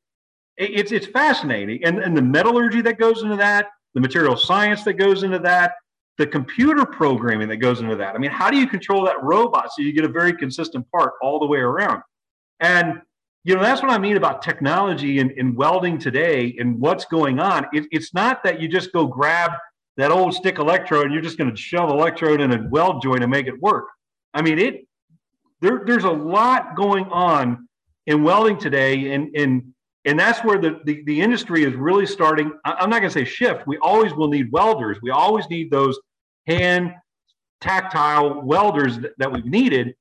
it's 0.58 0.92
it's 0.92 1.06
fascinating, 1.06 1.84
and 1.84 2.00
and 2.00 2.18
the 2.18 2.22
metallurgy 2.22 2.82
that 2.82 2.98
goes 2.98 3.22
into 3.22 3.36
that, 3.36 3.68
the 3.94 4.02
material 4.02 4.36
science 4.36 4.84
that 4.84 4.94
goes 4.94 5.24
into 5.24 5.40
that, 5.40 5.74
the 6.18 6.26
computer 6.26 6.86
programming 6.86 7.48
that 7.48 7.58
goes 7.58 7.80
into 7.80 7.96
that. 7.96 8.16
I 8.16 8.18
mean, 8.18 8.32
how 8.32 8.50
do 8.50 8.58
you 8.58 8.68
control 8.68 9.06
that 9.06 9.22
robot 9.24 9.70
so 9.72 9.84
you 9.84 9.94
get 9.94 10.04
a 10.04 10.10
very 10.10 10.34
consistent 10.34 10.90
part 10.92 11.14
all 11.22 11.40
the 11.40 11.46
way 11.46 11.60
around? 11.60 12.02
And 12.60 13.02
you 13.44 13.56
know 13.56 13.62
that's 13.62 13.82
what 13.82 13.92
I 13.92 13.98
mean 13.98 14.18
about 14.18 14.42
technology 14.42 15.20
in 15.20 15.56
welding 15.56 16.00
today 16.00 16.56
and 16.60 16.80
what's 16.80 17.06
going 17.06 17.40
on. 17.40 17.66
It, 17.72 17.86
it's 17.92 18.14
not 18.14 18.44
that 18.44 18.60
you 18.60 18.68
just 18.68 18.92
go 18.92 19.06
grab 19.06 19.52
that 19.96 20.12
old 20.12 20.34
stick 20.34 20.58
electrode 20.58 21.06
and 21.06 21.14
you're 21.14 21.24
just 21.24 21.38
going 21.38 21.50
to 21.50 21.56
shove 21.56 21.90
electrode 21.90 22.42
in 22.42 22.52
a 22.52 22.68
weld 22.70 23.02
joint 23.02 23.24
and 23.24 23.32
make 23.32 23.48
it 23.48 23.58
work. 23.62 23.86
I 24.34 24.42
mean, 24.42 24.60
it 24.60 24.88
there, 25.62 25.84
there's 25.86 26.04
a 26.04 26.12
lot 26.12 26.76
going 26.76 27.06
on 27.06 27.70
in 28.06 28.24
welding 28.24 28.58
today, 28.58 29.14
and 29.14 29.34
and 29.36 29.74
and 30.06 30.18
that's 30.18 30.44
where 30.44 30.58
the, 30.58 30.80
the, 30.86 31.04
the 31.04 31.22
industry 31.22 31.64
is 31.64 31.74
really 31.74 32.06
starting 32.06 32.52
i'm 32.64 32.90
not 32.90 33.00
going 33.02 33.10
to 33.10 33.20
say 33.20 33.26
shift 33.26 33.68
we 33.68 33.78
always 33.80 34.14
will 34.14 34.30
need 34.30 34.50
welders 34.54 34.98
we 35.02 35.12
always 35.12 35.48
need 35.50 35.70
those 35.70 36.00
hand 36.48 36.92
tactile 37.62 38.42
welders 38.42 39.00
that, 39.18 39.32
we've 39.32 39.46
needed 39.46 39.96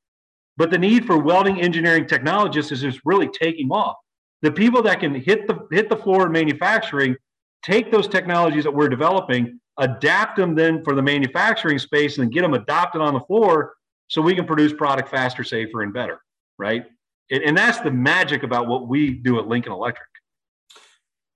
but 0.59 0.71
the 0.71 0.79
need 0.79 1.05
for 1.05 1.19
welding 1.19 1.61
engineering 1.61 2.07
technologists 2.07 2.73
is 2.73 2.81
just 2.81 3.01
really 3.05 3.29
taking 3.29 3.71
off 3.71 3.97
the 4.43 4.53
people 4.53 4.83
that 4.83 5.01
can 5.01 5.15
hit 5.15 5.47
the 5.47 5.67
hit 5.71 5.89
the 5.89 5.97
floor 5.97 6.27
in 6.27 6.33
manufacturing 6.33 7.17
take 7.63 7.91
those 7.91 8.09
technologies 8.09 8.65
that 8.65 8.73
we're 8.73 8.89
developing 8.89 9.59
adapt 9.79 10.37
them 10.37 10.55
then 10.55 10.83
for 10.85 10.95
the 10.95 11.03
manufacturing 11.03 11.79
space 11.79 12.19
and 12.19 12.33
get 12.33 12.43
them 12.43 12.55
adopted 12.55 13.01
on 13.01 13.15
the 13.15 13.21
floor 13.21 13.75
so 14.09 14.23
we 14.23 14.35
can 14.35 14.45
produce 14.45 14.73
product 14.73 15.09
faster 15.09 15.43
safer 15.43 15.83
and 15.83 15.93
better 15.93 16.21
right 16.59 16.85
and 17.31 17.57
that's 17.57 17.81
the 17.81 17.91
magic 17.91 18.43
about 18.43 18.69
what 18.69 18.89
we 18.89 19.11
do 19.11 19.39
at 19.39 19.49
Lincoln 19.49 19.73
Electric. 19.73 20.09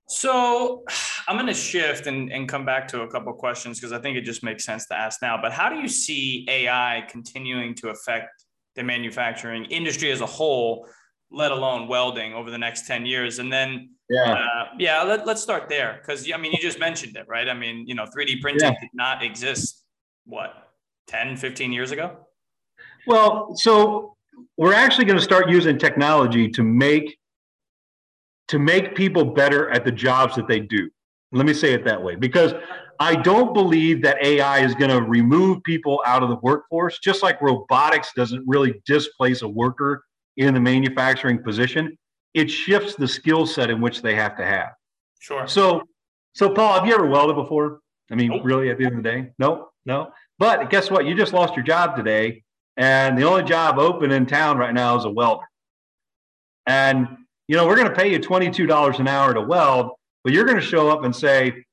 So 0.08 0.84
I'm 1.30 1.36
going 1.36 1.46
to 1.46 1.54
shift 1.54 2.08
and, 2.08 2.32
and 2.32 2.48
come 2.48 2.64
back 2.64 2.88
to 2.88 3.02
a 3.02 3.08
couple 3.08 3.32
questions 3.34 3.78
because 3.78 3.92
I 3.92 4.00
think 4.00 4.16
it 4.16 4.22
just 4.22 4.42
makes 4.42 4.64
sense 4.64 4.86
to 4.86 4.98
ask 4.98 5.22
now. 5.22 5.40
But 5.40 5.52
how 5.52 5.68
do 5.68 5.76
you 5.76 5.86
see 5.86 6.44
AI 6.48 7.04
continuing 7.08 7.76
to 7.76 7.90
affect 7.90 8.46
the 8.74 8.82
manufacturing 8.82 9.64
industry 9.66 10.10
as 10.10 10.22
a 10.22 10.26
whole, 10.26 10.88
let 11.30 11.52
alone 11.52 11.86
welding 11.86 12.34
over 12.34 12.50
the 12.50 12.58
next 12.58 12.88
10 12.88 13.06
years? 13.06 13.38
And 13.38 13.52
then, 13.52 13.90
yeah, 14.08 14.32
uh, 14.32 14.64
yeah, 14.76 15.04
let, 15.04 15.20
us 15.28 15.40
start 15.40 15.68
there 15.68 16.00
because 16.02 16.28
I 16.34 16.36
mean, 16.36 16.50
you 16.50 16.58
just 16.58 16.80
mentioned 16.80 17.16
it, 17.16 17.26
right? 17.28 17.48
I 17.48 17.54
mean, 17.54 17.86
you 17.86 17.94
know, 17.94 18.06
3D 18.06 18.40
printing 18.40 18.72
yeah. 18.72 18.80
did 18.80 18.90
not 18.92 19.22
exist, 19.22 19.84
what, 20.24 20.72
10, 21.06 21.36
15 21.36 21.72
years 21.72 21.92
ago? 21.92 22.26
Well, 23.06 23.54
so 23.54 24.16
we're 24.56 24.74
actually 24.74 25.04
going 25.04 25.18
to 25.18 25.24
start 25.24 25.48
using 25.48 25.78
technology 25.78 26.48
to 26.48 26.64
make 26.64 27.18
to 28.48 28.58
make 28.58 28.96
people 28.96 29.24
better 29.24 29.70
at 29.70 29.84
the 29.84 29.92
jobs 29.92 30.34
that 30.34 30.48
they 30.48 30.58
do. 30.58 30.90
Let 31.32 31.46
me 31.46 31.54
say 31.54 31.72
it 31.72 31.84
that 31.84 32.02
way 32.02 32.16
because 32.16 32.54
I 32.98 33.14
don't 33.14 33.54
believe 33.54 34.02
that 34.02 34.22
AI 34.22 34.58
is 34.58 34.74
going 34.74 34.90
to 34.90 35.02
remove 35.02 35.62
people 35.62 36.02
out 36.04 36.22
of 36.22 36.28
the 36.28 36.36
workforce, 36.36 36.98
just 36.98 37.22
like 37.22 37.40
robotics 37.40 38.12
doesn't 38.14 38.44
really 38.46 38.82
displace 38.84 39.42
a 39.42 39.48
worker 39.48 40.04
in 40.36 40.54
the 40.54 40.60
manufacturing 40.60 41.42
position. 41.42 41.96
It 42.34 42.50
shifts 42.50 42.96
the 42.96 43.08
skill 43.08 43.46
set 43.46 43.70
in 43.70 43.80
which 43.80 44.02
they 44.02 44.14
have 44.14 44.36
to 44.36 44.44
have. 44.44 44.70
Sure. 45.18 45.46
So, 45.46 45.82
so 46.34 46.50
Paul, 46.50 46.74
have 46.74 46.86
you 46.86 46.94
ever 46.94 47.06
welded 47.06 47.36
before? 47.36 47.80
I 48.10 48.16
mean, 48.16 48.30
nope. 48.30 48.42
really, 48.44 48.70
at 48.70 48.78
the 48.78 48.84
end 48.84 48.96
of 48.96 49.02
the 49.02 49.08
day, 49.08 49.30
no, 49.38 49.68
no. 49.86 50.10
But 50.38 50.68
guess 50.68 50.90
what? 50.90 51.06
You 51.06 51.14
just 51.14 51.32
lost 51.32 51.54
your 51.54 51.64
job 51.64 51.96
today, 51.96 52.42
and 52.76 53.16
the 53.16 53.22
only 53.22 53.44
job 53.44 53.78
open 53.78 54.10
in 54.10 54.26
town 54.26 54.58
right 54.58 54.74
now 54.74 54.96
is 54.98 55.04
a 55.04 55.10
welder. 55.10 55.44
And 56.66 57.08
you 57.48 57.56
know, 57.56 57.66
we're 57.66 57.76
going 57.76 57.88
to 57.88 57.94
pay 57.94 58.12
you 58.12 58.20
$22 58.20 59.00
an 59.00 59.08
hour 59.08 59.34
to 59.34 59.40
weld, 59.40 59.90
but 60.24 60.32
you're 60.32 60.44
going 60.44 60.58
to 60.58 60.64
show 60.64 60.88
up 60.88 61.04
and 61.04 61.14
say, 61.14 61.64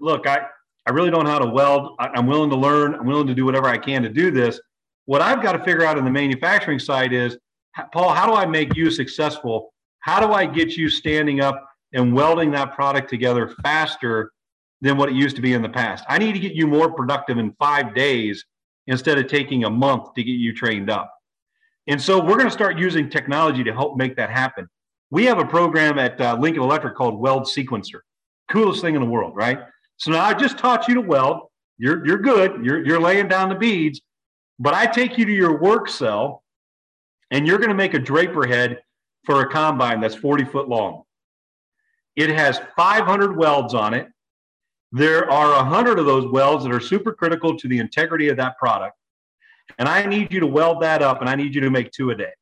"Look, 0.00 0.26
I 0.26 0.46
I 0.86 0.90
really 0.92 1.10
don't 1.10 1.24
know 1.24 1.30
how 1.30 1.38
to 1.38 1.50
weld. 1.50 1.96
I, 1.98 2.08
I'm 2.14 2.26
willing 2.26 2.50
to 2.50 2.56
learn. 2.56 2.94
I'm 2.94 3.06
willing 3.06 3.26
to 3.26 3.34
do 3.34 3.44
whatever 3.44 3.66
I 3.66 3.78
can 3.78 4.02
to 4.02 4.08
do 4.08 4.30
this." 4.30 4.60
What 5.06 5.22
I've 5.22 5.42
got 5.42 5.52
to 5.52 5.62
figure 5.62 5.84
out 5.84 5.98
in 5.98 6.04
the 6.04 6.10
manufacturing 6.10 6.80
side 6.80 7.12
is, 7.12 7.38
Paul, 7.92 8.12
how 8.12 8.26
do 8.26 8.32
I 8.32 8.44
make 8.44 8.74
you 8.74 8.90
successful? 8.90 9.72
How 10.00 10.20
do 10.20 10.32
I 10.32 10.46
get 10.46 10.76
you 10.76 10.88
standing 10.88 11.40
up 11.40 11.64
and 11.92 12.12
welding 12.12 12.50
that 12.52 12.74
product 12.74 13.08
together 13.08 13.54
faster 13.62 14.32
than 14.80 14.96
what 14.96 15.08
it 15.08 15.14
used 15.14 15.36
to 15.36 15.42
be 15.42 15.52
in 15.52 15.62
the 15.62 15.68
past? 15.68 16.04
I 16.08 16.18
need 16.18 16.32
to 16.32 16.40
get 16.40 16.54
you 16.54 16.66
more 16.66 16.92
productive 16.92 17.38
in 17.38 17.52
five 17.52 17.94
days 17.94 18.44
instead 18.88 19.18
of 19.18 19.28
taking 19.28 19.64
a 19.64 19.70
month 19.70 20.14
to 20.14 20.24
get 20.24 20.32
you 20.32 20.52
trained 20.52 20.90
up. 20.90 21.12
And 21.86 22.00
so 22.00 22.20
we're 22.20 22.36
going 22.36 22.46
to 22.46 22.50
start 22.50 22.78
using 22.78 23.08
technology 23.08 23.62
to 23.64 23.72
help 23.72 23.96
make 23.96 24.16
that 24.16 24.30
happen. 24.30 24.68
We 25.16 25.24
have 25.24 25.38
a 25.38 25.46
program 25.46 25.98
at 25.98 26.20
uh, 26.20 26.36
Lincoln 26.38 26.62
Electric 26.62 26.94
called 26.94 27.18
Weld 27.18 27.44
Sequencer. 27.44 28.00
Coolest 28.50 28.82
thing 28.82 28.96
in 28.96 29.00
the 29.00 29.08
world, 29.08 29.34
right? 29.34 29.60
So 29.96 30.10
now 30.10 30.22
I 30.22 30.34
just 30.34 30.58
taught 30.58 30.88
you 30.88 30.94
to 30.94 31.00
weld. 31.00 31.48
You're, 31.78 32.06
you're 32.06 32.18
good. 32.18 32.62
You're, 32.62 32.84
you're 32.84 33.00
laying 33.00 33.26
down 33.26 33.48
the 33.48 33.54
beads. 33.54 34.02
But 34.58 34.74
I 34.74 34.84
take 34.84 35.16
you 35.16 35.24
to 35.24 35.32
your 35.32 35.58
work 35.58 35.88
cell 35.88 36.42
and 37.30 37.46
you're 37.46 37.56
going 37.56 37.70
to 37.70 37.74
make 37.74 37.94
a 37.94 37.98
draper 37.98 38.46
head 38.46 38.82
for 39.24 39.40
a 39.40 39.48
combine 39.48 40.02
that's 40.02 40.14
40 40.14 40.44
foot 40.44 40.68
long. 40.68 41.04
It 42.14 42.28
has 42.28 42.60
500 42.76 43.38
welds 43.38 43.72
on 43.72 43.94
it. 43.94 44.08
There 44.92 45.30
are 45.30 45.52
a 45.54 45.64
hundred 45.64 45.98
of 45.98 46.04
those 46.04 46.30
welds 46.30 46.62
that 46.64 46.74
are 46.74 46.78
super 46.78 47.14
critical 47.14 47.56
to 47.56 47.68
the 47.68 47.78
integrity 47.78 48.28
of 48.28 48.36
that 48.36 48.58
product. 48.58 48.98
And 49.78 49.88
I 49.88 50.04
need 50.04 50.30
you 50.30 50.40
to 50.40 50.46
weld 50.46 50.82
that 50.82 51.00
up 51.00 51.22
and 51.22 51.30
I 51.30 51.36
need 51.36 51.54
you 51.54 51.62
to 51.62 51.70
make 51.70 51.90
two 51.90 52.10
a 52.10 52.14
day. 52.14 52.32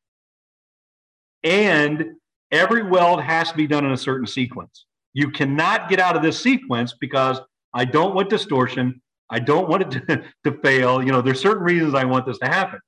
And 1.41 2.17
every 2.51 2.83
weld 2.83 3.21
has 3.21 3.51
to 3.51 3.57
be 3.57 3.67
done 3.67 3.85
in 3.85 3.91
a 3.91 3.97
certain 3.97 4.27
sequence. 4.27 4.85
You 5.13 5.31
cannot 5.31 5.89
get 5.89 5.99
out 5.99 6.15
of 6.15 6.21
this 6.21 6.39
sequence 6.39 6.93
because 6.99 7.39
I 7.73 7.85
don't 7.85 8.15
want 8.15 8.29
distortion. 8.29 9.01
I 9.29 9.39
don't 9.39 9.69
want 9.69 9.83
it 9.83 10.07
to, 10.07 10.23
to 10.51 10.59
fail. 10.61 11.01
You 11.03 11.11
know, 11.11 11.21
there's 11.21 11.41
certain 11.41 11.63
reasons 11.63 11.93
I 11.93 12.05
want 12.05 12.25
this 12.25 12.37
to 12.39 12.47
happen. 12.47 12.79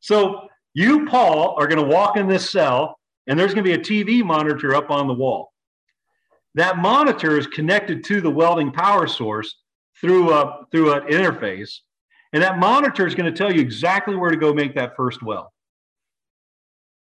So 0.00 0.48
you, 0.74 1.06
Paul, 1.06 1.54
are 1.58 1.66
going 1.66 1.82
to 1.82 1.94
walk 1.94 2.16
in 2.16 2.28
this 2.28 2.48
cell, 2.48 2.98
and 3.26 3.38
there's 3.38 3.54
going 3.54 3.64
to 3.64 3.70
be 3.70 3.74
a 3.74 3.78
TV 3.78 4.24
monitor 4.24 4.74
up 4.74 4.90
on 4.90 5.06
the 5.06 5.14
wall. 5.14 5.52
That 6.54 6.78
monitor 6.78 7.38
is 7.38 7.46
connected 7.46 8.04
to 8.04 8.20
the 8.20 8.30
welding 8.30 8.72
power 8.72 9.06
source 9.06 9.56
through 10.00 10.32
a 10.32 10.64
through 10.70 10.92
an 10.92 11.02
interface, 11.08 11.78
and 12.32 12.42
that 12.42 12.58
monitor 12.58 13.06
is 13.06 13.14
going 13.14 13.32
to 13.32 13.36
tell 13.36 13.52
you 13.52 13.60
exactly 13.60 14.16
where 14.16 14.30
to 14.30 14.36
go 14.36 14.52
make 14.54 14.74
that 14.74 14.96
first 14.96 15.22
weld. 15.22 15.48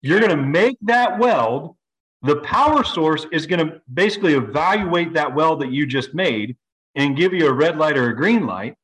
You're 0.05 0.21
going 0.21 0.37
to 0.37 0.43
make 0.43 0.77
that 0.83 1.19
weld. 1.19 1.77
The 2.21 2.37
power 2.41 2.85
source 2.85 3.27
is 3.33 3.47
going 3.47 3.67
to 3.67 3.81
basically 3.95 4.35
evaluate 4.35 5.15
that 5.15 5.35
weld 5.35 5.63
that 5.63 5.73
you 5.73 5.87
just 5.87 6.13
made 6.13 6.59
and 6.95 7.17
give 7.17 7.33
you 7.33 7.49
a 7.49 7.53
red 7.53 7.79
light 7.79 7.97
or 7.97 8.11
a 8.11 8.15
green 8.15 8.45
light. 8.45 8.75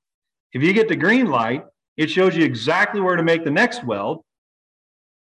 If 0.54 0.62
you 0.62 0.72
get 0.72 0.88
the 0.88 0.96
green 0.96 1.26
light, 1.26 1.66
it 1.98 2.08
shows 2.08 2.34
you 2.34 2.42
exactly 2.42 3.02
where 3.02 3.16
to 3.16 3.22
make 3.22 3.44
the 3.44 3.50
next 3.50 3.84
weld. 3.84 4.24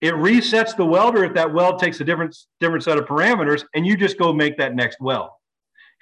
It 0.00 0.14
resets 0.14 0.76
the 0.76 0.86
welder 0.86 1.24
if 1.24 1.34
that 1.34 1.52
weld 1.52 1.80
takes 1.80 2.00
a 2.00 2.04
different, 2.04 2.36
different 2.60 2.84
set 2.84 2.96
of 2.96 3.06
parameters, 3.06 3.64
and 3.74 3.84
you 3.84 3.96
just 3.96 4.16
go 4.16 4.32
make 4.32 4.56
that 4.58 4.76
next 4.76 5.00
weld. 5.00 5.30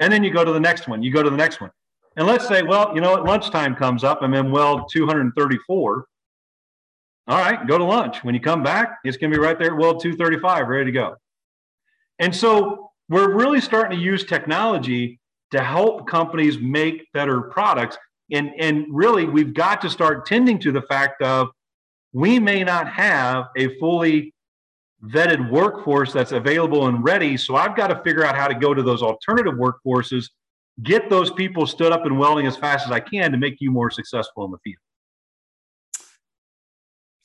And 0.01 0.13
then 0.13 0.23
you 0.23 0.31
go 0.31 0.45
to 0.45 0.53
the 0.53 0.61
next 0.61 0.87
one, 0.87 1.03
you 1.03 1.11
go 1.11 1.23
to 1.23 1.31
the 1.31 1.37
next 1.37 1.63
one. 1.63 1.71
And 2.19 2.27
let's 2.27 2.47
say, 2.47 2.63
well, 2.63 2.93
you 2.95 3.01
know 3.01 3.13
what, 3.13 3.25
lunchtime 3.25 3.75
comes 3.75 4.05
up, 4.05 4.19
I'm 4.21 4.35
in 4.35 4.51
weld 4.51 4.91
234. 4.93 6.05
All 7.29 7.37
right, 7.37 7.67
go 7.67 7.77
to 7.77 7.85
lunch. 7.85 8.25
When 8.25 8.35
you 8.35 8.41
come 8.41 8.63
back, 8.63 9.01
it's 9.05 9.19
going 9.19 9.31
to 9.31 9.37
be 9.37 9.43
right 9.43 9.59
there 9.59 9.73
at 9.73 9.77
weld 9.77 10.03
235, 10.03 10.67
ready 10.67 10.87
to 10.87 10.93
go. 10.93 11.15
And 12.19 12.35
so 12.35 12.91
we're 13.11 13.35
really 13.35 13.61
starting 13.61 13.99
to 13.99 14.03
use 14.03 14.25
technology 14.25 15.21
to 15.51 15.63
help 15.63 16.09
companies 16.09 16.59
make 16.59 17.07
better 17.13 17.43
products. 17.43 17.99
And, 18.33 18.51
and 18.59 18.87
really, 18.91 19.27
we've 19.27 19.53
got 19.53 19.83
to 19.83 19.91
start 19.91 20.25
tending 20.25 20.59
to 20.61 20.73
the 20.73 20.83
fact 20.83 21.21
of 21.21 21.49
we 22.15 22.39
may 22.39 22.65
not 22.65 22.89
have 22.89 23.49
a 23.59 23.79
fully 23.79 24.35
vetted 25.05 25.51
workforce 25.51 26.15
that's 26.15 26.33
available 26.33 26.87
and 26.89 27.05
ready. 27.05 27.37
So 27.37 27.57
I've 27.57 27.77
got 27.77 27.89
to 27.89 28.03
figure 28.03 28.25
out 28.25 28.37
how 28.37 28.49
to 28.49 28.55
go 28.55 28.73
to 28.73 28.83
those 28.83 29.03
alternative 29.03 29.55
workforces, 29.55 30.31
get 30.83 31.11
those 31.11 31.31
people 31.31 31.67
stood 31.67 31.93
up 31.93 32.07
and 32.07 32.19
welding 32.19 32.47
as 32.47 32.57
fast 32.57 32.87
as 32.87 32.93
I 32.93 33.01
can 33.01 33.33
to 33.33 33.39
make 33.39 33.57
you 33.61 33.71
more 33.71 33.91
successful 33.91 34.47
in 34.47 34.51
the 34.51 34.59
field. 34.65 34.79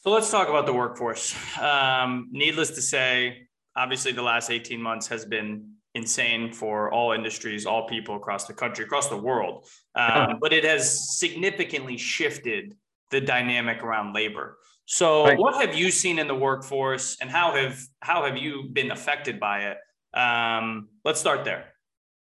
So 0.04 0.12
let's 0.12 0.30
talk 0.30 0.50
about 0.50 0.66
the 0.66 0.74
workforce. 0.74 1.34
Um, 1.58 2.28
needless 2.30 2.72
to 2.72 2.82
say, 2.82 3.48
obviously, 3.74 4.12
the 4.12 4.22
last 4.22 4.52
18 4.52 4.82
months 4.82 5.08
has 5.08 5.24
been 5.24 5.76
insane 5.96 6.52
for 6.52 6.92
all 6.92 7.14
industries, 7.14 7.66
all 7.66 7.88
people 7.88 8.18
across 8.18 8.46
the 8.46 8.54
country, 8.54 8.84
across 8.84 9.08
the 9.08 9.16
world. 9.16 9.66
Um, 9.96 10.40
but 10.42 10.52
it 10.52 10.66
has 10.66 11.18
significantly 11.18 11.96
shifted 11.96 12.76
the 13.12 13.22
dynamic 13.22 13.82
around 13.82 14.14
labor. 14.14 14.58
So, 14.84 15.24
right. 15.24 15.38
what 15.40 15.66
have 15.66 15.74
you 15.74 15.90
seen 15.90 16.20
in 16.20 16.28
the 16.28 16.36
workforce, 16.36 17.16
and 17.22 17.30
how 17.30 17.54
have 17.54 17.80
how 18.02 18.26
have 18.26 18.36
you 18.36 18.64
been 18.74 18.92
affected 18.92 19.40
by 19.40 19.72
it? 19.72 19.78
Um, 20.20 20.90
let's 21.06 21.22
start 21.22 21.46
there. 21.46 21.68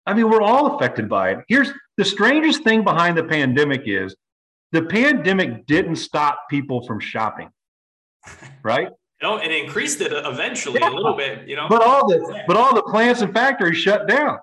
I 0.07 0.15
mean, 0.15 0.31
we're 0.31 0.43
all 0.43 0.77
affected 0.77 1.09
by 1.09 1.33
it. 1.33 1.39
Here's 1.49 1.73
the 1.97 2.05
strangest 2.05 2.63
thing 2.63 2.85
behind 2.85 3.19
the 3.19 3.25
pandemic 3.25 3.83
is 3.87 4.15
the 4.71 4.83
pandemic 4.83 5.67
didn't 5.67 5.97
stop 5.97 6.45
people 6.49 6.87
from 6.87 7.01
shopping, 7.01 7.51
right? 8.63 8.89
no, 9.23 9.37
it 9.37 9.53
increased 9.53 10.01
it 10.01 10.13
eventually 10.13 10.81
yeah. 10.81 10.91
a 10.91 10.95
little 10.95 11.15
bit, 11.15 11.47
you 11.49 11.55
know. 11.55 11.69
But 11.69 11.83
all 11.83 12.09
the 12.09 12.43
but 12.47 12.57
all 12.57 12.75
the 12.75 12.83
plants 12.83 13.23
and 13.23 13.33
factories 13.33 13.79
shut 13.79 14.09
down. 14.09 14.39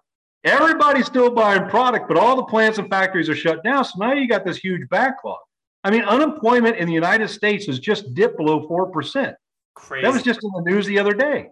Everybody's 0.46 1.06
still 1.06 1.30
buying 1.30 1.68
product, 1.68 2.08
but 2.08 2.18
all 2.18 2.38
the 2.38 2.46
plants 2.46 2.78
and 2.78 2.90
factories 2.90 3.28
are 3.28 3.36
shut 3.36 3.62
down. 3.62 3.84
So 3.84 3.92
now 3.98 4.14
you 4.14 4.26
got 4.28 4.46
this 4.46 4.56
huge 4.56 4.88
backlog. 4.88 5.40
I 5.84 5.92
mean, 5.92 6.04
unemployment 6.04 6.78
in 6.78 6.88
the 6.88 6.94
United 6.94 7.30
States 7.30 7.66
has 7.66 7.78
just 7.80 8.14
dipped 8.14 8.38
below 8.38 8.66
4%. 8.68 9.36
Crazy. 9.76 10.02
That 10.02 10.14
was 10.14 10.24
just 10.24 10.40
in 10.42 10.50
the 10.56 10.72
news 10.72 10.86
the 10.86 10.98
other 10.98 11.14
day. 11.14 11.50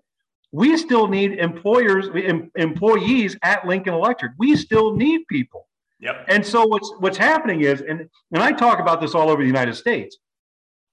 We 0.54 0.78
still 0.78 1.08
need 1.08 1.34
employers, 1.34 2.08
employees 2.56 3.38
at 3.44 3.68
Lincoln 3.68 3.94
Electric. 3.94 4.32
We 4.38 4.56
still 4.56 4.96
need 4.96 5.28
people. 5.28 5.68
Yep. 6.00 6.26
And 6.30 6.46
so 6.46 6.66
what's 6.66 6.90
what's 7.00 7.18
happening 7.18 7.62
is, 7.62 7.82
and, 7.82 8.10
and 8.32 8.44
I 8.44 8.54
talk 8.54 8.80
about 8.80 9.02
this 9.02 9.16
all 9.16 9.30
over 9.30 9.42
the 9.42 9.48
United 9.48 9.76
States, 9.76 10.18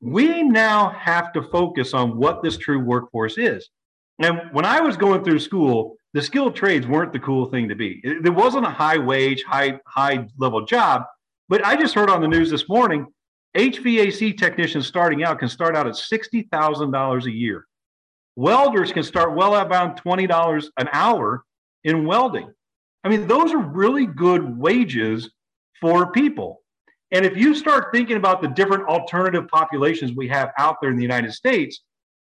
we 0.00 0.42
now 0.42 0.90
have 0.90 1.32
to 1.32 1.42
focus 1.42 1.94
on 1.94 2.16
what 2.16 2.42
this 2.42 2.56
true 2.58 2.80
workforce 2.80 3.38
is. 3.38 3.68
And 4.20 4.40
when 4.52 4.64
I 4.64 4.80
was 4.80 4.96
going 4.96 5.24
through 5.24 5.40
school, 5.40 5.96
the 6.12 6.22
skilled 6.22 6.54
trades 6.54 6.86
weren't 6.86 7.12
the 7.12 7.18
cool 7.18 7.46
thing 7.46 7.68
to 7.68 7.74
be. 7.74 8.02
There 8.22 8.32
wasn't 8.32 8.66
a 8.66 8.70
high 8.70 8.98
wage, 8.98 9.42
high 9.42 9.80
high 9.86 10.28
level 10.38 10.64
job. 10.64 11.02
But 11.48 11.64
I 11.64 11.76
just 11.76 11.94
heard 11.94 12.10
on 12.10 12.20
the 12.20 12.28
news 12.28 12.50
this 12.50 12.68
morning 12.68 13.06
HVAC 13.56 14.36
technicians 14.36 14.86
starting 14.86 15.22
out 15.22 15.38
can 15.38 15.48
start 15.48 15.76
out 15.76 15.86
at 15.86 15.94
$60,000 15.94 17.24
a 17.24 17.30
year. 17.30 17.66
Welders 18.36 18.92
can 18.92 19.04
start 19.04 19.36
well 19.36 19.54
around 19.54 20.00
$20 20.00 20.68
an 20.76 20.88
hour 20.92 21.44
in 21.84 22.04
welding. 22.04 22.52
I 23.04 23.08
mean, 23.08 23.28
those 23.28 23.52
are 23.52 23.58
really 23.58 24.06
good 24.06 24.58
wages 24.58 25.30
for 25.80 26.10
people. 26.10 26.62
And 27.10 27.24
if 27.24 27.36
you 27.36 27.54
start 27.54 27.88
thinking 27.92 28.16
about 28.16 28.42
the 28.42 28.48
different 28.48 28.88
alternative 28.88 29.46
populations 29.48 30.12
we 30.12 30.28
have 30.28 30.50
out 30.58 30.76
there 30.80 30.90
in 30.90 30.96
the 30.96 31.02
United 31.02 31.32
States, 31.32 31.82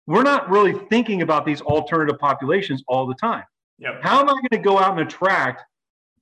we're 0.07 0.23
not 0.23 0.49
really 0.49 0.73
thinking 0.89 1.21
about 1.21 1.45
these 1.45 1.61
alternative 1.61 2.19
populations 2.19 2.83
all 2.87 3.05
the 3.05 3.15
time. 3.15 3.43
Yep. 3.77 3.99
How 4.01 4.19
am 4.19 4.29
I 4.29 4.33
going 4.33 4.49
to 4.51 4.57
go 4.57 4.79
out 4.79 4.97
and 4.97 5.01
attract, 5.01 5.63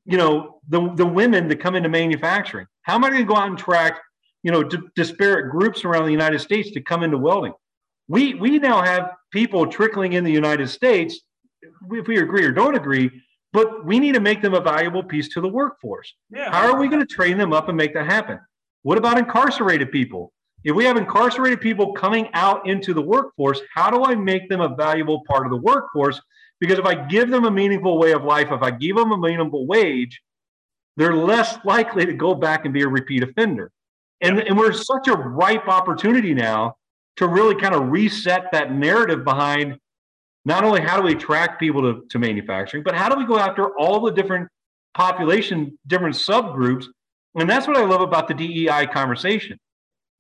you 0.06 0.18
know, 0.18 0.60
the, 0.68 0.94
the 0.96 1.06
women 1.06 1.48
that 1.48 1.60
come 1.60 1.76
into 1.76 1.90
manufacturing? 1.90 2.68
How 2.82 2.96
am 2.96 3.04
I 3.04 3.10
going 3.10 3.22
to 3.22 3.28
go 3.28 3.36
out 3.36 3.48
and 3.48 3.58
attract 3.58 4.02
you 4.48 4.52
know, 4.54 4.64
d- 4.64 4.78
disparate 4.96 5.52
groups 5.52 5.84
around 5.84 6.06
the 6.06 6.12
United 6.12 6.40
States 6.40 6.72
to 6.72 6.82
come 6.82 7.04
into 7.04 7.18
welding. 7.18 7.54
We 8.08 8.36
we 8.36 8.60
now 8.60 8.82
have 8.82 9.12
people 9.32 9.68
trickling 9.68 10.14
in 10.14 10.24
the 10.24 10.32
United 10.32 10.70
States, 10.70 11.20
if 11.62 12.08
we 12.08 12.20
agree 12.20 12.46
or 12.46 12.52
don't 12.52 12.76
agree, 12.76 13.12
but 13.54 13.86
we 13.86 14.00
need 14.00 14.14
to 14.14 14.20
make 14.20 14.42
them 14.42 14.54
a 14.54 14.62
valuable 14.62 15.04
piece 15.04 15.30
to 15.30 15.42
the 15.42 15.48
workforce. 15.48 16.14
Yeah. 16.30 16.52
How 16.52 16.72
are 16.72 16.80
we 16.80 16.88
going 16.88 17.06
to 17.06 17.08
train 17.08 17.38
them 17.38 17.54
up 17.54 17.70
and 17.70 17.78
make 17.78 17.94
that 17.94 18.06
happen? 18.06 18.40
What 18.84 18.98
about 18.98 19.18
incarcerated 19.18 19.92
people? 19.92 20.34
If 20.64 20.76
we 20.76 20.86
have 20.86 20.98
incarcerated 20.98 21.62
people 21.62 21.94
coming 21.94 22.30
out 22.34 22.68
into 22.68 22.94
the 22.94 23.02
workforce, 23.02 23.62
how 23.74 23.90
do 23.90 24.04
I 24.04 24.16
make 24.16 24.50
them 24.50 24.62
a 24.62 24.76
valuable 24.76 25.24
part 25.28 25.46
of 25.46 25.52
the 25.52 25.58
workforce? 25.58 26.22
Because 26.60 26.80
if 26.80 26.86
I 26.86 26.96
give 26.96 27.30
them 27.30 27.46
a 27.46 27.52
meaningful 27.52 27.98
way 27.98 28.12
of 28.12 28.24
life, 28.24 28.52
if 28.52 28.62
I 28.62 28.72
give 28.72 28.96
them 28.96 29.12
a 29.12 29.18
meaningful 29.18 29.68
wage, 29.68 30.22
they're 30.98 31.16
less 31.16 31.58
likely 31.64 32.06
to 32.06 32.14
go 32.14 32.34
back 32.34 32.66
and 32.66 32.74
be 32.74 32.82
a 32.82 32.88
repeat 32.88 33.24
offender. 33.24 33.72
And, 34.22 34.40
and 34.40 34.58
we're 34.58 34.74
such 34.74 35.08
a 35.08 35.16
ripe 35.16 35.68
opportunity 35.68 36.34
now 36.34 36.76
to 37.18 37.28
really 37.28 37.56
kind 37.56 37.76
of 37.76 37.90
reset 37.90 38.52
that 38.52 38.74
narrative 38.74 39.24
behind 39.24 39.80
not 40.48 40.64
only 40.64 40.80
how 40.82 40.96
do 40.96 41.04
we 41.04 41.12
attract 41.12 41.60
people 41.60 41.82
to, 41.82 42.06
to 42.10 42.18
manufacturing, 42.18 42.82
but 42.82 42.96
how 42.96 43.10
do 43.10 43.18
we 43.18 43.26
go 43.26 43.38
after 43.38 43.78
all 43.78 44.00
the 44.00 44.12
different 44.12 44.48
population, 44.98 45.78
different 45.86 46.16
subgroups. 46.16 46.86
And 47.36 47.50
that's 47.50 47.68
what 47.68 47.78
I 47.78 47.86
love 47.86 48.02
about 48.02 48.28
the 48.28 48.34
DEI 48.34 48.88
conversation. 48.88 49.60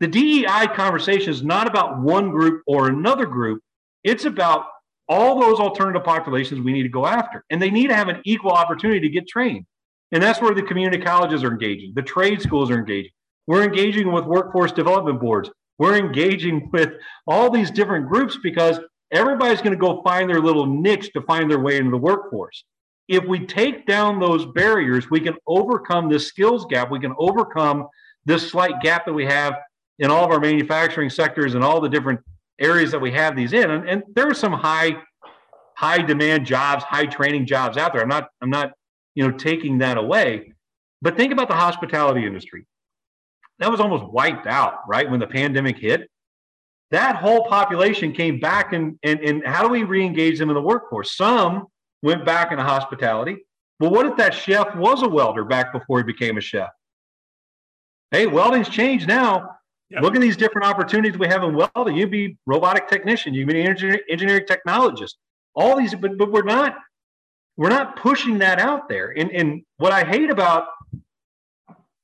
The 0.01 0.07
DEI 0.07 0.67
conversation 0.75 1.31
is 1.31 1.43
not 1.43 1.65
about 1.65 1.99
one 1.99 2.29
group 2.29 2.61
or 2.67 2.89
another 2.89 3.25
group. 3.25 3.61
It's 4.03 4.25
about 4.25 4.65
all 5.09 5.39
those 5.39 5.59
alternative 5.59 6.03
populations 6.03 6.61
we 6.61 6.73
need 6.73 6.83
to 6.83 6.89
go 6.89 7.07
after. 7.07 7.43
And 7.49 7.61
they 7.61 7.71
need 7.71 7.87
to 7.87 7.95
have 7.95 8.09
an 8.09 8.21
equal 8.25 8.51
opportunity 8.51 8.99
to 8.99 9.09
get 9.09 9.27
trained. 9.27 9.65
And 10.11 10.21
that's 10.21 10.41
where 10.41 10.53
the 10.53 10.61
community 10.61 11.01
colleges 11.01 11.43
are 11.43 11.51
engaging, 11.51 11.93
the 11.95 12.03
trade 12.03 12.41
schools 12.41 12.69
are 12.69 12.77
engaging. 12.77 13.11
We're 13.47 13.63
engaging 13.63 14.11
with 14.11 14.25
workforce 14.25 14.73
development 14.73 15.21
boards. 15.21 15.49
We're 15.79 15.97
engaging 15.97 16.69
with 16.73 16.93
all 17.25 17.49
these 17.49 17.71
different 17.71 18.09
groups 18.09 18.37
because 18.43 18.79
everybody's 19.12 19.62
going 19.62 19.72
to 19.72 19.78
go 19.78 20.02
find 20.04 20.30
their 20.30 20.41
little 20.41 20.65
niche 20.65 21.12
to 21.13 21.22
find 21.22 21.50
their 21.50 21.60
way 21.60 21.78
into 21.78 21.91
the 21.91 21.98
workforce. 21.98 22.63
If 23.08 23.24
we 23.26 23.46
take 23.46 23.86
down 23.86 24.20
those 24.20 24.46
barriers, 24.46 25.10
we 25.10 25.22
can 25.22 25.36
overcome 25.48 26.10
this 26.10 26.28
skills 26.28 26.65
gap. 26.65 26.91
We 26.91 27.00
can 27.00 27.13
overcome 27.17 27.88
this 28.26 28.50
slight 28.50 28.82
gap 28.82 29.06
that 29.06 29.13
we 29.13 29.26
have 29.26 29.56
in 30.00 30.12
all 30.12 30.26
of 30.26 30.32
our 30.32 30.39
manufacturing 30.39 31.10
sectors 31.10 31.56
and 31.56 31.63
all 31.63 31.80
the 31.80 31.89
different 31.89 32.20
areas 32.60 32.91
that 32.91 33.00
we 33.00 33.12
have 33.12 33.36
these 33.36 33.54
in. 33.54 33.72
And, 33.72 33.88
and 33.88 34.04
there 34.13 34.30
are 34.30 34.34
some 34.34 34.52
high, 34.52 34.98
high 35.76 36.00
demand 36.00 36.46
jobs, 36.46 36.84
high 36.84 37.06
training 37.06 37.46
jobs 37.46 37.78
out 37.78 37.93
there. 37.93 38.02
I'm 38.02 38.10
not, 38.10 38.30
I'm 38.41 38.50
not, 38.50 38.74
you 39.15 39.26
know, 39.26 39.38
taking 39.38 39.78
that 39.78 39.98
away. 39.98 40.54
But 41.02 41.15
think 41.15 41.32
about 41.32 41.48
the 41.48 41.56
hospitality 41.56 42.26
industry 42.26 42.65
that 43.60 43.72
was 43.72 43.80
almost 43.80 44.06
wiped 44.06 44.48
out, 44.48 44.80
right? 44.88 45.10
When 45.10 45.20
the 45.20 45.28
pandemic 45.28 45.78
hit, 45.78 46.10
that 46.91 47.17
whole 47.17 47.45
population 47.45 48.13
came 48.13 48.39
back 48.39 48.73
and, 48.73 48.97
and, 49.04 49.19
and 49.19 49.45
how 49.45 49.62
do 49.62 49.69
we 49.69 49.84
re-engage 49.84 50.39
them 50.39 50.50
in 50.50 50.56
the 50.56 50.62
workforce? 50.62 51.15
Some 51.15 51.67
went 52.02 52.26
back 52.26 52.52
into 52.52 52.63
hospitality. 52.63 53.38
But 53.80 53.91
what 53.91 54.06
if 54.06 54.15
that 54.17 54.34
chef 54.34 54.76
was 54.76 55.04
a 55.04 55.08
welder 55.08 55.43
back 55.43 55.73
before 55.73 56.00
he 56.00 56.04
became 56.04 56.38
a 56.38 56.41
chef? 56.41 56.69
Hey, 58.12 58.26
welding's 58.26 58.69
changed 58.69 59.08
now. 59.08 59.58
Yep. 59.89 60.02
Look 60.02 60.15
at 60.15 60.21
these 60.21 60.38
different 60.38 60.67
opportunities 60.67 61.17
we 61.17 61.28
have 61.28 61.43
in 61.43 61.56
welding. 61.56 61.95
You'd 61.95 62.12
be 62.12 62.38
robotic 62.45 62.88
technician, 62.88 63.34
you'd 63.34 63.47
be 63.47 63.62
engineering, 63.62 64.02
engineering 64.10 64.45
technologist. 64.45 65.13
All 65.56 65.78
these, 65.78 65.93
but, 65.95 66.17
but 66.17 66.32
we're 66.32 66.43
not 66.43 66.76
we're 67.58 67.69
not 67.69 67.95
pushing 67.95 68.38
that 68.38 68.60
out 68.60 68.88
there. 68.88 69.17
And, 69.17 69.32
and 69.32 69.63
what 69.78 69.91
I 69.91 70.04
hate 70.04 70.30
about 70.30 70.67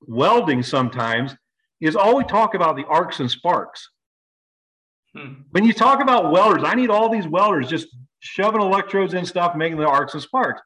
welding 0.07 0.63
sometimes 0.63 1.35
is 1.79 1.95
all 1.95 2.17
we 2.17 2.23
talk 2.23 2.55
about 2.55 2.75
the 2.75 2.85
arcs 2.85 3.19
and 3.19 3.29
sparks. 3.29 3.87
Hmm. 5.15 5.33
When 5.51 5.63
you 5.63 5.73
talk 5.73 6.01
about 6.01 6.31
welders, 6.31 6.63
I 6.65 6.75
need 6.75 6.89
all 6.89 7.09
these 7.09 7.27
welders 7.27 7.69
just 7.69 7.87
shoving 8.19 8.61
electrodes 8.61 9.13
in 9.13 9.25
stuff, 9.25 9.55
making 9.55 9.77
the 9.77 9.87
arcs 9.87 10.13
and 10.13 10.23
sparks. 10.23 10.61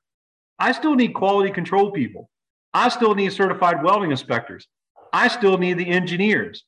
I 0.60 0.71
still 0.71 0.95
need 0.95 1.13
quality 1.13 1.51
control 1.51 1.91
people. 1.91 2.29
I 2.73 2.89
still 2.89 3.15
need 3.15 3.33
certified 3.33 3.83
welding 3.83 4.12
inspectors. 4.12 4.67
I 5.13 5.27
still 5.27 5.57
need 5.57 5.77
the 5.77 5.88
engineers. 5.88 6.63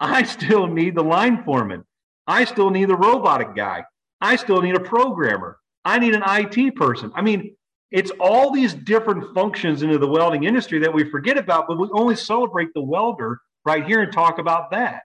I 0.00 0.22
still 0.36 0.66
need 0.66 0.94
the 0.94 1.04
line 1.04 1.44
foreman. 1.44 1.84
I 2.26 2.44
still 2.44 2.70
need 2.70 2.88
the 2.88 2.96
robotic 2.96 3.54
guy. 3.54 3.84
I 4.20 4.36
still 4.36 4.62
need 4.62 4.76
a 4.76 4.80
programmer. 4.80 5.58
I 5.84 5.98
need 5.98 6.14
an 6.14 6.22
IT 6.26 6.74
person. 6.76 7.12
I 7.14 7.22
mean, 7.22 7.56
it's 7.90 8.10
all 8.18 8.50
these 8.50 8.74
different 8.74 9.32
functions 9.34 9.82
into 9.82 9.98
the 9.98 10.08
welding 10.08 10.44
industry 10.44 10.80
that 10.80 10.92
we 10.92 11.08
forget 11.08 11.38
about, 11.38 11.68
but 11.68 11.78
we 11.78 11.88
only 11.92 12.16
celebrate 12.16 12.74
the 12.74 12.82
welder 12.82 13.40
right 13.64 13.84
here 13.84 14.02
and 14.02 14.12
talk 14.12 14.38
about 14.38 14.70
that. 14.72 15.02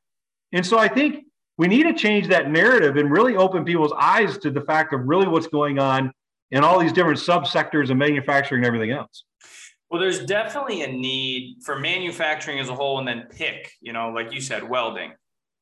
And 0.52 0.66
so 0.66 0.80
I 0.80 0.88
think 0.88 1.26
we 1.58 1.68
need 1.68 1.84
to 1.84 1.94
change 1.94 2.28
that 2.28 2.50
narrative 2.50 2.98
and 2.98 3.12
really 3.12 3.36
open 3.36 3.64
people's 3.66 3.94
eyes 3.94 4.38
to 4.40 4.52
the 4.52 4.62
fact 4.62 4.94
of 4.94 5.02
really 5.06 5.28
what's 5.28 5.48
going 5.48 5.80
on 5.80 6.12
in 6.52 6.64
all 6.64 6.80
these 6.80 6.94
different 6.94 7.20
subsectors 7.20 7.90
of 7.90 7.98
manufacturing 7.98 8.60
and 8.60 8.68
everything 8.68 8.92
else. 8.92 9.24
Well, 9.90 10.00
there's 10.00 10.26
definitely 10.26 10.84
a 10.84 10.88
need 10.88 11.58
for 11.66 11.78
manufacturing 11.78 12.60
as 12.60 12.70
a 12.70 12.76
whole, 12.76 13.00
and 13.00 13.08
then 13.08 13.28
pick, 13.30 13.72
you 13.82 13.92
know, 13.92 14.10
like 14.10 14.32
you 14.32 14.40
said, 14.40 14.68
welding. 14.68 15.12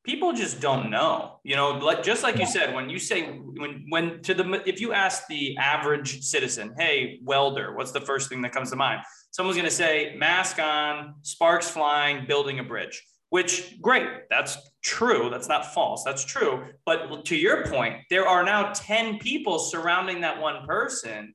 People 0.06 0.34
just 0.34 0.62
don't 0.62 0.90
know, 0.90 1.40
you 1.44 1.56
know, 1.56 1.72
like 1.72 2.04
just 2.04 2.24
like 2.24 2.38
you 2.38 2.46
said, 2.46 2.74
when 2.74 2.90
you 2.90 3.00
say 3.00 3.24
when 3.24 3.86
when 3.90 4.22
to 4.22 4.34
the 4.34 4.64
if 4.68 4.80
you 4.80 4.94
ask 4.94 5.28
the 5.28 5.58
average 5.58 6.22
citizen, 6.22 6.74
hey, 6.78 7.20
welder, 7.24 7.76
what's 7.76 7.92
the 7.92 8.02
first 8.02 8.30
thing 8.30 8.42
that 8.44 8.52
comes 8.52 8.70
to 8.70 8.76
mind? 8.76 9.02
Someone's 9.32 9.58
going 9.58 9.70
to 9.70 9.76
say 9.76 10.16
mask 10.16 10.58
on, 10.60 11.16
sparks 11.22 11.70
flying, 11.70 12.26
building 12.28 12.60
a 12.60 12.64
bridge. 12.64 13.04
Which 13.30 13.80
great, 13.82 14.08
that's 14.30 14.58
true. 14.84 15.30
That's 15.30 15.48
not 15.48 15.74
false. 15.74 16.04
That's 16.04 16.24
true. 16.24 16.66
But 16.86 17.26
to 17.26 17.36
your 17.36 17.66
point, 17.66 17.98
there 18.10 18.28
are 18.28 18.44
now 18.44 18.72
10 18.74 19.20
people 19.20 19.60
surrounding 19.60 20.22
that 20.22 20.40
one 20.40 20.66
person 20.66 21.34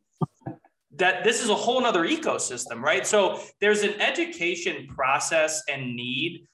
that 0.97 1.25
this 1.25 1.43
is 1.43 1.51
a 1.51 1.55
whole 1.55 1.81
nother 1.81 2.05
ecosystem, 2.05 2.81
right? 2.81 3.07
So 3.07 3.41
there's 3.61 3.83
an 3.83 4.01
education 4.01 4.87
process 4.87 5.63
and 5.69 5.97
need 5.97 6.47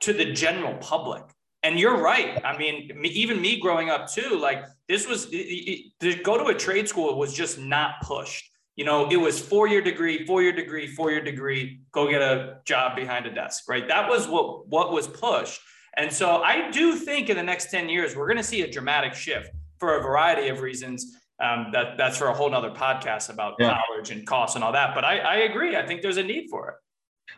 to 0.00 0.12
the 0.12 0.32
general 0.32 0.74
public. 0.74 1.24
And 1.64 1.78
you're 1.78 1.98
right. 1.98 2.40
I 2.44 2.56
mean, 2.56 2.90
even 3.04 3.40
me 3.40 3.58
growing 3.58 3.90
up 3.90 4.08
too, 4.08 4.38
like 4.38 4.64
this 4.88 5.08
was 5.08 5.26
to 5.26 6.14
go 6.22 6.38
to 6.38 6.46
a 6.46 6.54
trade 6.54 6.88
school 6.88 7.18
was 7.18 7.34
just 7.34 7.58
not 7.58 8.00
pushed. 8.02 8.48
You 8.76 8.84
know, 8.84 9.10
it 9.10 9.16
was 9.16 9.40
four 9.40 9.66
year 9.66 9.80
degree, 9.80 10.24
four 10.24 10.40
year 10.40 10.52
degree, 10.52 10.86
four 10.86 11.10
year 11.10 11.22
degree, 11.22 11.80
go 11.90 12.08
get 12.08 12.22
a 12.22 12.58
job 12.64 12.94
behind 12.94 13.26
a 13.26 13.34
desk, 13.34 13.64
right? 13.68 13.88
That 13.88 14.08
was 14.08 14.28
what 14.28 14.68
what 14.68 14.92
was 14.92 15.08
pushed. 15.08 15.60
And 15.98 16.12
so 16.12 16.42
I 16.42 16.70
do 16.70 16.94
think 16.94 17.28
in 17.28 17.36
the 17.36 17.42
next 17.42 17.72
10 17.72 17.88
years, 17.88 18.14
we're 18.14 18.28
going 18.28 18.36
to 18.36 18.42
see 18.44 18.62
a 18.62 18.70
dramatic 18.70 19.14
shift 19.14 19.50
for 19.80 19.98
a 19.98 20.00
variety 20.02 20.48
of 20.48 20.60
reasons 20.60 21.16
um, 21.42 21.68
that 21.72 21.98
that's 21.98 22.16
for 22.16 22.28
a 22.28 22.34
whole 22.34 22.48
nother 22.48 22.70
podcast 22.70 23.30
about 23.30 23.54
yeah. 23.58 23.80
college 23.86 24.10
and 24.10 24.24
costs 24.24 24.54
and 24.54 24.64
all 24.64 24.72
that. 24.72 24.94
But 24.94 25.04
I, 25.04 25.18
I 25.18 25.34
agree. 25.38 25.76
I 25.76 25.84
think 25.84 26.02
there's 26.02 26.16
a 26.16 26.22
need 26.22 26.48
for 26.50 26.68
it. 26.68 26.74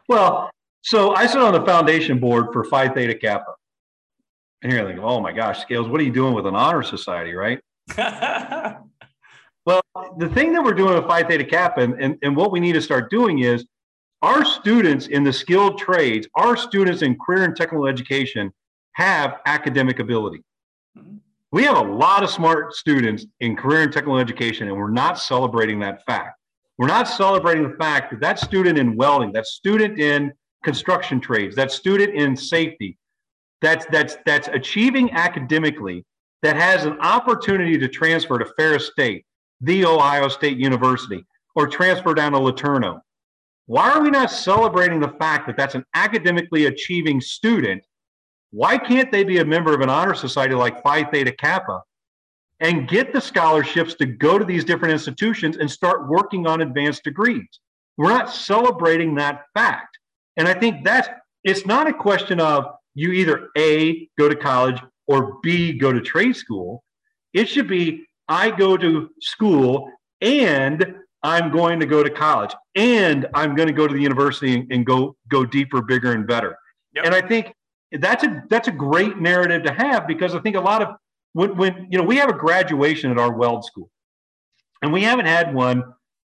Well, 0.08 0.50
so 0.82 1.14
I 1.14 1.26
sit 1.26 1.40
on 1.40 1.52
the 1.52 1.64
foundation 1.64 2.18
board 2.18 2.48
for 2.52 2.64
Phi 2.64 2.88
Theta 2.88 3.14
Kappa. 3.14 3.54
And 4.62 4.72
you're 4.72 4.84
thinking, 4.84 5.02
oh 5.02 5.20
my 5.20 5.32
gosh, 5.32 5.60
Scales, 5.60 5.88
what 5.88 6.00
are 6.00 6.04
you 6.04 6.12
doing 6.12 6.34
with 6.34 6.46
an 6.46 6.54
honor 6.54 6.82
society, 6.82 7.32
right? 7.32 7.60
well, 7.96 9.80
the 10.18 10.28
thing 10.28 10.52
that 10.52 10.62
we're 10.62 10.74
doing 10.74 10.94
with 10.94 11.06
Phi 11.06 11.22
Theta 11.22 11.44
Kappa 11.44 11.80
and, 11.80 11.94
and, 12.02 12.18
and 12.22 12.36
what 12.36 12.52
we 12.52 12.60
need 12.60 12.72
to 12.72 12.82
start 12.82 13.10
doing 13.10 13.38
is 13.38 13.66
our 14.22 14.44
students 14.44 15.06
in 15.06 15.24
the 15.24 15.32
skilled 15.32 15.78
trades, 15.78 16.28
our 16.34 16.56
students 16.56 17.02
in 17.02 17.18
career 17.18 17.44
and 17.44 17.56
technical 17.56 17.86
education 17.86 18.52
have 18.92 19.38
academic 19.46 19.98
ability. 19.98 20.42
Mm-hmm. 20.98 21.16
We 21.52 21.64
have 21.64 21.76
a 21.76 21.82
lot 21.82 22.22
of 22.22 22.30
smart 22.30 22.74
students 22.74 23.26
in 23.40 23.56
career 23.56 23.82
and 23.82 23.92
technical 23.92 24.18
education, 24.18 24.68
and 24.68 24.76
we're 24.76 24.90
not 24.90 25.18
celebrating 25.18 25.80
that 25.80 26.04
fact. 26.04 26.38
We're 26.78 26.86
not 26.86 27.08
celebrating 27.08 27.68
the 27.68 27.76
fact 27.76 28.10
that 28.10 28.20
that 28.20 28.38
student 28.38 28.78
in 28.78 28.96
welding, 28.96 29.32
that 29.32 29.46
student 29.46 29.98
in 29.98 30.32
construction 30.62 31.20
trades, 31.20 31.56
that 31.56 31.72
student 31.72 32.14
in 32.14 32.36
safety, 32.36 32.96
that's 33.60 33.84
that's 33.86 34.16
that's 34.24 34.48
achieving 34.48 35.10
academically, 35.12 36.04
that 36.42 36.56
has 36.56 36.84
an 36.84 36.98
opportunity 37.00 37.76
to 37.78 37.88
transfer 37.88 38.38
to 38.38 38.46
Ferris 38.56 38.86
State, 38.86 39.24
the 39.60 39.84
Ohio 39.84 40.28
State 40.28 40.56
University, 40.56 41.24
or 41.54 41.66
transfer 41.66 42.14
down 42.14 42.32
to 42.32 42.38
LeTourneau. 42.38 43.00
Why 43.70 43.92
are 43.92 44.02
we 44.02 44.10
not 44.10 44.32
celebrating 44.32 44.98
the 44.98 45.14
fact 45.20 45.46
that 45.46 45.56
that's 45.56 45.76
an 45.76 45.84
academically 45.94 46.66
achieving 46.66 47.20
student 47.20 47.84
why 48.50 48.78
can't 48.78 49.12
they 49.12 49.22
be 49.22 49.38
a 49.38 49.44
member 49.44 49.72
of 49.72 49.80
an 49.80 49.88
honor 49.88 50.14
society 50.14 50.54
like 50.54 50.82
Phi 50.82 51.04
Theta 51.04 51.32
Kappa 51.32 51.82
and 52.58 52.88
get 52.88 53.12
the 53.12 53.20
scholarships 53.20 53.94
to 53.94 54.06
go 54.06 54.38
to 54.38 54.44
these 54.44 54.64
different 54.64 54.92
institutions 54.92 55.56
and 55.56 55.70
start 55.70 56.08
working 56.08 56.46
on 56.46 56.60
advanced 56.60 57.04
degrees? 57.04 57.46
We're 57.96 58.08
not 58.08 58.30
celebrating 58.30 59.14
that 59.16 59.44
fact. 59.54 59.98
And 60.36 60.48
I 60.48 60.54
think 60.54 60.84
that's 60.84 61.08
it's 61.44 61.64
not 61.64 61.86
a 61.86 61.92
question 61.92 62.40
of 62.40 62.66
you 62.94 63.12
either 63.12 63.48
A, 63.56 64.08
go 64.18 64.28
to 64.28 64.36
college 64.36 64.82
or 65.06 65.38
B, 65.42 65.72
go 65.72 65.92
to 65.92 66.00
trade 66.00 66.36
school. 66.36 66.82
It 67.32 67.48
should 67.48 67.68
be 67.68 68.04
I 68.28 68.50
go 68.50 68.76
to 68.76 69.10
school 69.20 69.90
and 70.20 70.96
I'm 71.22 71.50
going 71.50 71.80
to 71.80 71.86
go 71.86 72.02
to 72.02 72.10
college 72.10 72.54
and 72.74 73.26
I'm 73.34 73.54
going 73.54 73.68
to 73.68 73.74
go 73.74 73.86
to 73.86 73.92
the 73.92 74.00
university 74.00 74.54
and, 74.54 74.72
and 74.72 74.86
go 74.86 75.16
go 75.28 75.44
deeper, 75.44 75.82
bigger, 75.82 76.12
and 76.12 76.26
better. 76.26 76.56
Yep. 76.94 77.04
And 77.06 77.14
I 77.14 77.20
think 77.20 77.52
that's 77.92 78.24
a 78.24 78.42
that's 78.48 78.68
a 78.68 78.72
great 78.72 79.18
narrative 79.18 79.62
to 79.64 79.72
have 79.72 80.06
because 80.06 80.34
I 80.34 80.40
think 80.40 80.56
a 80.56 80.60
lot 80.60 80.82
of 80.82 80.88
when, 81.32 81.56
when 81.56 81.88
you 81.90 81.98
know 81.98 82.04
we 82.04 82.16
have 82.16 82.30
a 82.30 82.34
graduation 82.34 83.10
at 83.10 83.18
our 83.18 83.32
weld 83.32 83.64
school, 83.64 83.90
and 84.82 84.92
we 84.92 85.02
haven't 85.02 85.26
had 85.26 85.54
one 85.54 85.82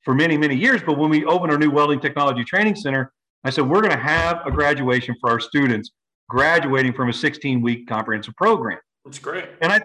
for 0.04 0.14
many 0.14 0.36
many 0.36 0.56
years. 0.56 0.82
But 0.84 0.98
when 0.98 1.10
we 1.10 1.24
open 1.24 1.50
our 1.50 1.58
new 1.58 1.70
welding 1.70 2.00
technology 2.00 2.44
training 2.44 2.76
center, 2.76 3.12
I 3.44 3.50
said 3.50 3.68
we're 3.68 3.80
going 3.80 3.92
to 3.92 4.02
have 4.02 4.40
a 4.46 4.50
graduation 4.50 5.14
for 5.20 5.30
our 5.30 5.40
students 5.40 5.90
graduating 6.28 6.94
from 6.94 7.08
a 7.08 7.12
16 7.12 7.60
week 7.60 7.86
comprehensive 7.86 8.34
program. 8.36 8.78
That's 9.04 9.18
great. 9.18 9.48
And 9.60 9.72
I 9.72 9.80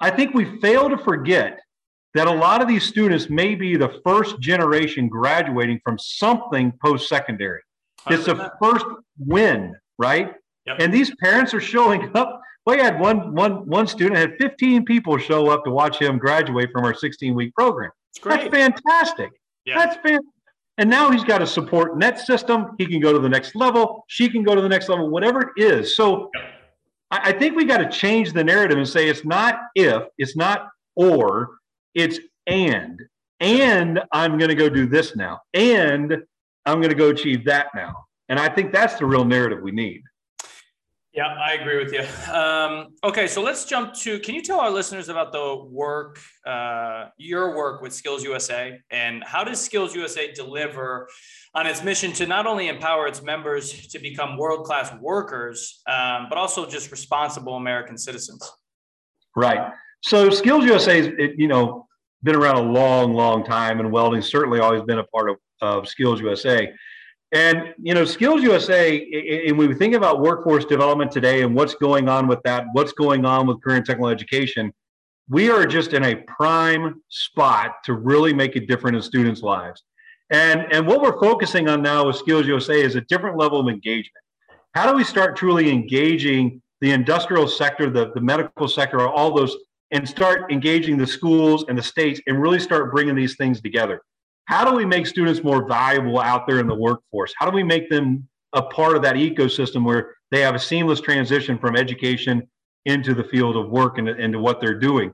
I 0.00 0.10
think 0.10 0.34
we 0.34 0.58
fail 0.60 0.88
to 0.88 0.98
forget 0.98 1.60
that 2.14 2.26
a 2.26 2.32
lot 2.32 2.60
of 2.60 2.68
these 2.68 2.84
students 2.84 3.30
may 3.30 3.54
be 3.54 3.76
the 3.76 4.00
first 4.04 4.38
generation 4.40 5.08
graduating 5.08 5.80
from 5.84 5.98
something 5.98 6.72
post 6.84 7.08
secondary. 7.08 7.60
It's 8.08 8.28
a 8.28 8.52
first 8.60 8.84
win, 9.18 9.76
right? 9.98 10.34
Yep. 10.66 10.76
And 10.80 10.92
these 10.92 11.14
parents 11.16 11.54
are 11.54 11.60
showing 11.60 12.10
up. 12.16 12.40
We 12.66 12.78
had 12.78 13.00
one, 13.00 13.34
one, 13.34 13.66
one 13.66 13.86
student 13.86 14.16
had 14.16 14.34
15 14.38 14.84
people 14.84 15.18
show 15.18 15.48
up 15.48 15.64
to 15.64 15.70
watch 15.70 16.00
him 16.00 16.18
graduate 16.18 16.70
from 16.72 16.84
our 16.84 16.94
16 16.94 17.34
week 17.34 17.54
program. 17.54 17.90
That's 18.22 18.48
fantastic. 18.48 19.30
Yeah. 19.64 19.78
That's 19.78 19.96
fantastic. 19.96 20.26
And 20.78 20.88
now 20.88 21.10
he's 21.10 21.24
got 21.24 21.42
a 21.42 21.46
support 21.46 21.98
net 21.98 22.18
system. 22.18 22.74
He 22.78 22.86
can 22.86 23.00
go 23.00 23.12
to 23.12 23.18
the 23.18 23.28
next 23.28 23.54
level. 23.54 24.04
She 24.08 24.28
can 24.28 24.42
go 24.42 24.54
to 24.54 24.60
the 24.60 24.68
next 24.68 24.88
level, 24.88 25.10
whatever 25.10 25.52
it 25.54 25.62
is. 25.62 25.96
So 25.96 26.30
yep. 26.34 26.44
I, 27.10 27.30
I 27.30 27.32
think 27.32 27.56
we 27.56 27.64
got 27.64 27.78
to 27.78 27.90
change 27.90 28.32
the 28.32 28.42
narrative 28.42 28.78
and 28.78 28.88
say 28.88 29.08
it's 29.08 29.24
not 29.24 29.60
if, 29.74 30.02
it's 30.18 30.36
not 30.36 30.68
or, 30.96 31.50
it's 31.94 32.18
and. 32.46 33.00
And 33.40 34.00
I'm 34.12 34.38
going 34.38 34.50
to 34.50 34.54
go 34.54 34.68
do 34.68 34.86
this 34.86 35.16
now. 35.16 35.40
And 35.52 36.16
I'm 36.64 36.78
going 36.78 36.90
to 36.90 36.96
go 36.96 37.10
achieve 37.10 37.44
that 37.46 37.68
now. 37.74 38.04
And 38.28 38.38
I 38.38 38.48
think 38.48 38.72
that's 38.72 38.94
the 38.94 39.06
real 39.06 39.24
narrative 39.24 39.60
we 39.62 39.72
need. 39.72 40.02
Yeah, 41.12 41.26
I 41.26 41.54
agree 41.54 41.76
with 41.76 41.92
you. 41.92 42.32
Um, 42.32 42.94
okay, 43.04 43.26
so 43.26 43.42
let's 43.42 43.66
jump 43.66 43.92
to. 43.96 44.18
Can 44.20 44.34
you 44.34 44.40
tell 44.40 44.60
our 44.60 44.70
listeners 44.70 45.10
about 45.10 45.30
the 45.30 45.62
work, 45.68 46.18
uh, 46.46 47.08
your 47.18 47.54
work 47.54 47.82
with 47.82 47.92
Skills 47.92 48.24
USA, 48.24 48.80
and 48.90 49.22
how 49.22 49.44
does 49.44 49.60
Skills 49.60 49.94
USA 49.94 50.32
deliver 50.32 51.08
on 51.54 51.66
its 51.66 51.84
mission 51.84 52.12
to 52.14 52.26
not 52.26 52.46
only 52.46 52.68
empower 52.68 53.06
its 53.06 53.22
members 53.22 53.88
to 53.88 53.98
become 53.98 54.38
world 54.38 54.64
class 54.64 54.90
workers, 55.02 55.82
um, 55.86 56.28
but 56.30 56.38
also 56.38 56.64
just 56.64 56.90
responsible 56.90 57.56
American 57.56 57.98
citizens? 57.98 58.50
Right. 59.36 59.70
So 60.02 60.30
Skills 60.30 60.64
USA 60.64 60.98
is, 60.98 61.06
it, 61.18 61.32
you 61.38 61.48
know, 61.48 61.86
been 62.22 62.36
around 62.36 62.56
a 62.56 62.72
long, 62.72 63.14
long 63.14 63.44
time, 63.44 63.80
and 63.80 63.90
welding 63.90 64.22
certainly 64.22 64.60
always 64.60 64.82
been 64.82 64.98
a 64.98 65.04
part 65.04 65.30
of, 65.30 65.36
of 65.60 65.88
Skills 65.88 66.20
USA. 66.20 66.72
And 67.32 67.74
you 67.78 67.94
know, 67.94 68.04
Skills 68.04 68.42
USA, 68.42 69.46
and 69.46 69.56
we 69.56 69.72
think 69.74 69.94
about 69.94 70.20
workforce 70.20 70.66
development 70.66 71.10
today 71.10 71.42
and 71.42 71.54
what's 71.54 71.74
going 71.74 72.08
on 72.08 72.26
with 72.28 72.42
that, 72.42 72.66
what's 72.72 72.92
going 72.92 73.24
on 73.24 73.46
with 73.46 73.62
current 73.62 73.86
technical 73.86 74.10
education, 74.10 74.72
we 75.30 75.50
are 75.50 75.64
just 75.64 75.94
in 75.94 76.04
a 76.04 76.16
prime 76.16 77.00
spot 77.08 77.76
to 77.84 77.94
really 77.94 78.34
make 78.34 78.54
a 78.56 78.60
difference 78.60 78.96
in 78.96 79.02
students' 79.02 79.40
lives. 79.40 79.82
And, 80.30 80.66
and 80.72 80.86
what 80.86 81.00
we're 81.00 81.18
focusing 81.20 81.68
on 81.68 81.80
now 81.80 82.06
with 82.06 82.16
Skills 82.16 82.46
USA 82.46 82.80
is 82.80 82.96
a 82.96 83.00
different 83.02 83.38
level 83.38 83.60
of 83.60 83.68
engagement. 83.68 84.24
How 84.74 84.90
do 84.90 84.96
we 84.96 85.04
start 85.04 85.36
truly 85.36 85.70
engaging 85.70 86.60
the 86.80 86.90
industrial 86.90 87.46
sector, 87.48 87.88
the, 87.88 88.12
the 88.14 88.20
medical 88.20 88.68
sector, 88.68 89.06
all 89.06 89.34
those, 89.34 89.56
and 89.92 90.08
start 90.08 90.50
engaging 90.50 90.96
the 90.96 91.06
schools 91.06 91.64
and 91.68 91.78
the 91.78 91.82
states 91.82 92.20
and 92.26 92.40
really 92.40 92.58
start 92.58 92.92
bringing 92.92 93.14
these 93.14 93.36
things 93.36 93.60
together? 93.60 94.02
how 94.46 94.68
do 94.68 94.76
we 94.76 94.84
make 94.84 95.06
students 95.06 95.44
more 95.44 95.66
valuable 95.68 96.18
out 96.18 96.48
there 96.48 96.58
in 96.58 96.66
the 96.66 96.74
workforce? 96.74 97.32
How 97.38 97.48
do 97.48 97.54
we 97.54 97.62
make 97.62 97.88
them 97.88 98.28
a 98.52 98.62
part 98.62 98.96
of 98.96 99.02
that 99.02 99.16
ecosystem 99.16 99.84
where 99.84 100.14
they 100.30 100.40
have 100.40 100.54
a 100.54 100.58
seamless 100.58 101.00
transition 101.00 101.58
from 101.58 101.76
education 101.76 102.48
into 102.84 103.14
the 103.14 103.24
field 103.24 103.56
of 103.56 103.70
work 103.70 103.98
and 103.98 104.08
into 104.08 104.40
what 104.40 104.60
they're 104.60 104.78
doing. 104.78 105.12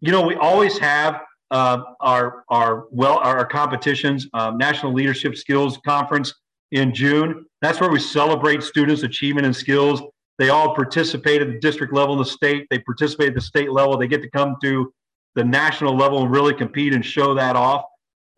You 0.00 0.12
know, 0.12 0.26
we 0.26 0.34
always 0.36 0.78
have 0.78 1.22
uh, 1.50 1.82
our 2.00 2.44
our 2.50 2.84
well 2.90 3.18
our 3.18 3.46
competitions, 3.46 4.28
um, 4.34 4.58
National 4.58 4.92
Leadership 4.92 5.36
Skills 5.36 5.78
Conference 5.86 6.34
in 6.72 6.94
June. 6.94 7.46
That's 7.62 7.80
where 7.80 7.90
we 7.90 7.98
celebrate 7.98 8.62
students' 8.62 9.02
achievement 9.02 9.46
and 9.46 9.56
skills. 9.56 10.02
They 10.38 10.50
all 10.50 10.74
participate 10.74 11.42
at 11.42 11.48
the 11.48 11.58
district 11.58 11.92
level 11.92 12.14
in 12.14 12.18
the 12.20 12.24
state. 12.24 12.66
They 12.70 12.78
participate 12.78 13.28
at 13.28 13.34
the 13.34 13.40
state 13.40 13.72
level. 13.72 13.96
They 13.98 14.06
get 14.06 14.22
to 14.22 14.30
come 14.30 14.56
to 14.62 14.92
the 15.34 15.44
national 15.44 15.96
level 15.96 16.22
and 16.22 16.30
really 16.30 16.54
compete 16.54 16.94
and 16.94 17.04
show 17.04 17.34
that 17.34 17.56
off. 17.56 17.84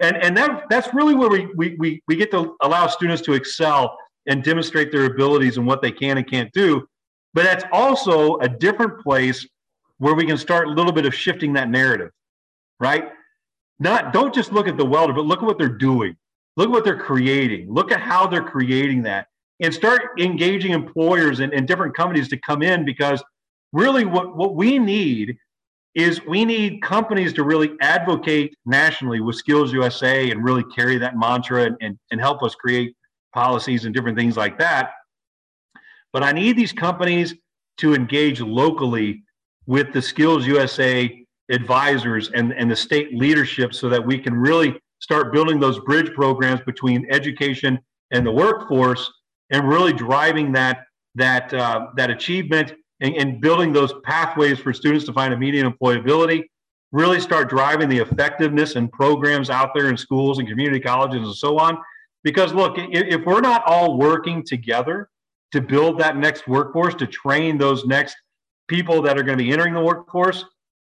And 0.01 0.17
and 0.17 0.37
that 0.37 0.65
that's 0.71 0.93
really 0.95 1.15
where 1.15 1.29
we 1.29 1.47
we 1.55 1.77
we, 1.79 2.03
we 2.09 2.17
get 2.17 2.31
to 2.31 2.57
allow 2.63 2.87
students 2.87 3.23
to 3.23 3.35
excel 3.35 3.97
and 4.27 4.43
demonstrate 4.43 4.91
their 4.91 5.05
abilities 5.05 5.59
and 5.59 5.67
what 5.67 5.83
they 5.83 5.93
can 5.93 6.17
and 6.17 6.29
can't 6.29 6.51
do. 6.53 6.87
But 7.35 7.45
that's 7.45 7.65
also 7.71 8.39
a 8.39 8.49
different 8.49 9.01
place 9.03 9.47
where 9.99 10.15
we 10.15 10.25
can 10.25 10.39
start 10.39 10.69
a 10.69 10.71
little 10.71 10.93
bit 10.93 11.05
of 11.05 11.15
shifting 11.15 11.53
that 11.53 11.69
narrative, 11.69 12.11
right? 12.81 13.11
Not 13.79 14.13
don't 14.13 14.35
just 14.35 14.53
look 14.53 14.69
at 14.69 14.79
the 14.79 14.85
welder, 14.85 15.13
but 15.13 15.27
look 15.27 15.41
at 15.41 15.45
what 15.45 15.59
they're 15.59 15.69
doing. 15.69 16.17
Look 16.57 16.69
at 16.69 16.73
what 16.73 16.85
they're 16.85 16.99
creating. 16.99 17.73
Look 17.73 17.93
at 17.93 18.01
how 18.01 18.27
they're 18.27 18.43
creating 18.43 19.03
that. 19.03 19.29
And 19.61 19.75
start 19.75 20.19
engaging 20.19 20.73
employers 20.73 21.41
and, 21.41 21.53
and 21.53 21.69
different 21.69 21.95
companies 21.95 22.29
to 22.29 22.39
come 22.39 22.63
in 22.63 22.85
because 22.85 23.23
really 23.73 24.05
what, 24.05 24.37
what 24.37 24.55
we 24.55 24.79
need 24.79 25.37
is 25.95 26.25
we 26.25 26.45
need 26.45 26.83
companies 26.83 27.33
to 27.35 27.43
really 27.43 27.73
advocate 27.81 28.55
nationally 28.65 29.21
with 29.21 29.37
Skills 29.37 29.73
USA 29.73 30.31
and 30.31 30.45
really 30.45 30.65
carry 30.75 30.99
that 30.99 31.17
mantra 31.17 31.65
and, 31.65 31.77
and, 31.81 31.99
and 32.11 32.21
help 32.21 32.43
us 32.43 32.55
create 32.55 32.95
policies 33.35 33.85
and 33.85 33.95
different 33.95 34.17
things 34.17 34.37
like 34.37 34.59
that. 34.59 34.93
But 36.13 36.23
I 36.23 36.33
need 36.33 36.57
these 36.57 36.73
companies 36.73 37.35
to 37.79 37.95
engage 37.95 38.41
locally 38.41 39.23
with 39.67 39.93
the 39.93 40.03
Skills 40.03 40.47
USA 40.47 41.25
advisors 41.51 42.31
and, 42.31 42.53
and 42.53 42.71
the 42.71 42.77
state 42.77 43.15
leadership 43.15 43.75
so 43.75 43.89
that 43.89 44.05
we 44.05 44.19
can 44.19 44.35
really 44.35 44.81
start 45.01 45.33
building 45.33 45.59
those 45.59 45.79
bridge 45.81 46.13
programs 46.15 46.61
between 46.63 47.07
education 47.11 47.79
and 48.13 48.27
the 48.27 48.31
workforce 48.31 49.11
and 49.51 49.69
really 49.69 49.93
driving 49.93 50.53
that 50.53 50.85
that 51.17 51.53
uh, 51.53 51.89
that 51.97 52.11
achievement 52.11 52.75
and, 53.01 53.15
and, 53.17 53.41
building 53.41 53.73
those 53.73 53.93
pathways 54.05 54.59
for 54.59 54.73
students 54.73 55.05
to 55.07 55.13
find 55.13 55.35
immediate 55.35 55.67
employability 55.67 56.45
really 56.93 57.19
start 57.19 57.49
driving 57.49 57.89
the 57.89 57.99
effectiveness 57.99 58.77
and 58.77 58.93
programs 58.93 59.51
out 59.51 59.71
there 59.75 59.89
in 59.89 59.97
schools 59.97 60.39
and 60.39 60.49
community 60.49 60.79
colleges 60.79 61.23
and 61.23 61.35
so 61.35 61.59
on 61.59 61.79
because 62.23 62.53
look, 62.53 62.75
if 62.77 63.25
we're 63.25 63.41
not 63.41 63.65
all 63.67 63.99
working 63.99 64.45
together 64.45 65.09
to 65.53 65.61
build 65.61 65.99
that 66.01 66.17
next 66.17 66.47
workforce, 66.47 66.95
to 66.97 67.07
train 67.07 67.59
those 67.59 67.85
next 67.87 68.17
people 68.69 69.03
that 69.03 69.19
are 69.19 69.23
going 69.23 69.39
to 69.39 69.45
be 69.45 69.51
entering 69.51 69.75
the 69.75 69.81
workforce, 69.81 70.45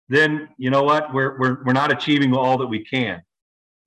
then 0.09 0.49
you 0.57 0.69
know 0.69 0.83
what? 0.83 1.13
We're, 1.13 1.39
we're, 1.39 1.63
we're 1.63 1.73
not 1.73 1.91
achieving 1.91 2.35
all 2.35 2.57
that 2.57 2.67
we 2.67 2.83
can. 2.83 3.21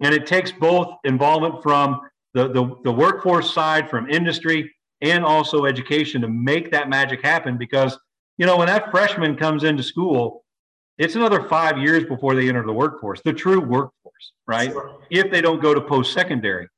And 0.01 0.15
it 0.15 0.27
takes 0.27 0.51
both 0.51 0.89
involvement 1.05 1.63
from 1.63 2.01
the, 2.37 2.49
the, 2.49 2.77
the 2.85 2.93
workforce 2.93 3.55
side, 3.55 3.89
from 3.89 4.11
industry, 4.11 4.71
and 5.01 5.25
also 5.25 5.65
education 5.65 6.21
to 6.21 6.29
make 6.29 6.71
that 6.71 6.91
magic 6.91 7.25
happen. 7.25 7.57
Because, 7.57 7.99
you 8.37 8.45
know, 8.45 8.59
when 8.59 8.67
that 8.67 8.91
freshman 8.91 9.37
comes 9.37 9.65
into 9.65 9.83
school, 9.83 10.45
it's 10.99 11.15
another 11.15 11.43
five 11.49 11.79
years 11.79 12.05
before 12.05 12.35
they 12.35 12.49
enter 12.49 12.65
the 12.65 12.73
workforce, 12.73 13.21
the 13.25 13.33
true 13.33 13.61
workforce, 13.61 14.33
right? 14.47 14.71
Sure. 14.71 14.99
If 15.11 15.31
they 15.31 15.41
don't 15.41 15.63
go 15.63 15.73
to 15.73 15.81
post 15.81 16.13
secondary. 16.13 16.69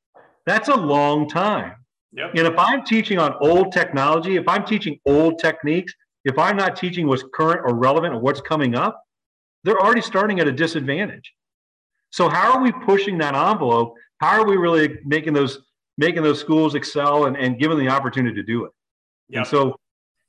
That's 0.45 0.69
a 0.69 0.75
long 0.75 1.27
time. 1.29 1.75
Yep. 2.13 2.31
And 2.35 2.47
if 2.47 2.57
I'm 2.57 2.83
teaching 2.83 3.19
on 3.19 3.35
old 3.41 3.71
technology, 3.71 4.37
if 4.37 4.47
I'm 4.47 4.65
teaching 4.65 4.97
old 5.05 5.39
techniques, 5.39 5.93
if 6.23 6.39
I'm 6.39 6.55
not 6.55 6.75
teaching 6.75 7.05
what's 7.07 7.23
current 7.33 7.61
or 7.63 7.75
relevant 7.75 8.13
or 8.13 8.19
what's 8.19 8.41
coming 8.41 8.75
up, 8.75 9.01
they're 9.63 9.79
already 9.79 10.01
starting 10.01 10.39
at 10.39 10.47
a 10.47 10.51
disadvantage. 10.51 11.33
So 12.11 12.29
how 12.29 12.53
are 12.53 12.63
we 12.63 12.71
pushing 12.71 13.17
that 13.19 13.35
envelope? 13.35 13.93
How 14.19 14.41
are 14.41 14.45
we 14.45 14.57
really 14.57 14.99
making 15.05 15.33
those 15.33 15.59
making 15.97 16.23
those 16.23 16.39
schools 16.39 16.75
excel 16.75 17.25
and, 17.25 17.35
and 17.35 17.59
giving 17.59 17.77
the 17.77 17.89
opportunity 17.89 18.35
to 18.35 18.43
do 18.43 18.65
it? 18.65 18.71
Yep. 19.29 19.37
And 19.37 19.47
so, 19.47 19.65
you 19.65 19.73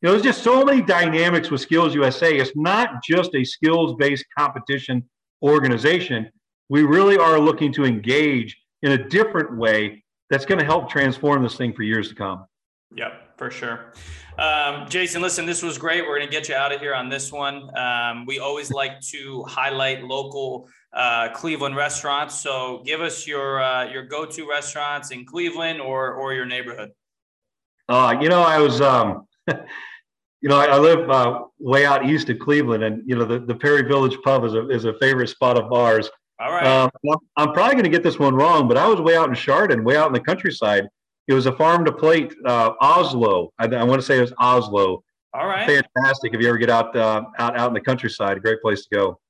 know, 0.03 0.13
there's 0.13 0.23
just 0.23 0.43
so 0.43 0.65
many 0.65 0.83
dynamics 0.83 1.51
with 1.51 1.61
Skills 1.61 1.95
USA. 1.95 2.35
It's 2.35 2.53
not 2.57 3.03
just 3.05 3.35
a 3.35 3.45
skills-based 3.45 4.25
competition 4.37 5.09
organization. 5.43 6.31
We 6.69 6.83
really 6.83 7.17
are 7.17 7.39
looking 7.39 7.73
to 7.75 7.85
engage 7.85 8.57
in 8.83 8.93
a 8.93 9.09
different 9.09 9.57
way 9.57 10.03
that's 10.29 10.45
going 10.45 10.59
to 10.59 10.65
help 10.65 10.89
transform 10.89 11.43
this 11.43 11.57
thing 11.57 11.73
for 11.73 11.83
years 11.83 12.09
to 12.09 12.15
come. 12.15 12.47
Yep, 12.95 13.39
for 13.39 13.51
sure. 13.51 13.93
Um, 14.39 14.89
Jason, 14.89 15.23
listen, 15.23 15.47
this 15.47 15.63
was 15.63 15.79
great. 15.79 16.03
We're 16.03 16.17
going 16.19 16.29
to 16.29 16.33
get 16.33 16.49
you 16.49 16.55
out 16.55 16.73
of 16.73 16.81
here 16.81 16.95
on 16.95 17.09
this 17.09 17.31
one. 17.31 17.71
Um, 17.77 18.25
we 18.27 18.39
always 18.39 18.71
like 18.71 19.01
to 19.13 19.45
highlight 19.45 20.03
local 20.05 20.69
uh, 20.93 21.29
Cleveland 21.31 21.77
restaurants. 21.77 22.41
So 22.41 22.83
give 22.85 23.01
us 23.01 23.27
your 23.27 23.63
uh, 23.63 23.91
your 23.91 24.05
go 24.05 24.27
to 24.27 24.49
restaurants 24.49 25.11
in 25.11 25.25
Cleveland 25.25 25.81
or 25.81 26.15
or 26.15 26.35
your 26.35 26.47
neighborhood. 26.47 26.91
Uh, 27.89 28.17
you 28.21 28.29
know, 28.29 28.41
I 28.41 28.61
was, 28.61 28.81
um, 28.81 29.27
you 29.49 30.49
know, 30.49 30.57
I, 30.57 30.67
I 30.67 30.79
live 30.79 31.11
uh, 31.11 31.43
way 31.59 31.85
out 31.85 32.07
east 32.09 32.31
of 32.31 32.39
Cleveland, 32.39 32.85
and 32.85 33.03
you 33.05 33.17
know, 33.17 33.25
the, 33.25 33.41
the 33.41 33.55
Perry 33.55 33.83
Village 33.83 34.17
Pub 34.23 34.45
is 34.45 34.55
a 34.55 34.69
is 34.69 34.85
a 34.85 34.95
favorite 34.99 35.29
spot 35.29 35.59
of 35.59 35.73
ours. 35.73 36.09
All 36.39 36.53
right. 36.53 36.67
Um, 36.67 36.91
I'm 37.37 37.53
probably 37.53 37.75
going 37.75 37.85
to 37.85 37.91
get 37.91 38.03
this 38.03 38.19
one 38.19 38.35
wrong, 38.35 38.67
but 38.67 38.79
I 38.79 38.87
was 38.87 39.01
way 39.01 39.15
out 39.15 39.29
in 39.29 39.35
Chardon, 39.35 39.85
way 39.85 39.97
out 39.97 40.07
in 40.07 40.15
the 40.15 40.21
countryside. 40.21 40.89
It 41.29 41.35
was 41.35 41.47
a 41.47 41.53
farm 41.53 41.85
to 41.85 41.93
plate 41.93 42.35
uh, 42.47 42.73
Oslo. 42.81 43.53
I, 43.59 43.67
I, 43.67 43.85
want 43.85 44.01
to 44.01 44.07
say 44.07 44.19
it 44.19 44.23
was 44.23 44.33
Oslo. 44.39 45.03
All 45.35 45.47
right. 45.47 45.67
Fantastic. 45.67 46.33
If 46.33 46.41
you 46.41 46.49
ever 46.49 46.59
get 46.59 46.71
out 46.71 46.97
uh, 46.97 47.25
out 47.39 47.59
out 47.59 47.69
in 47.69 47.75
the 47.75 47.81
countryside, 47.81 48.37
a 48.37 48.41
great 48.41 48.63
place 48.63 48.87
to 48.87 48.97
go. 48.97 49.21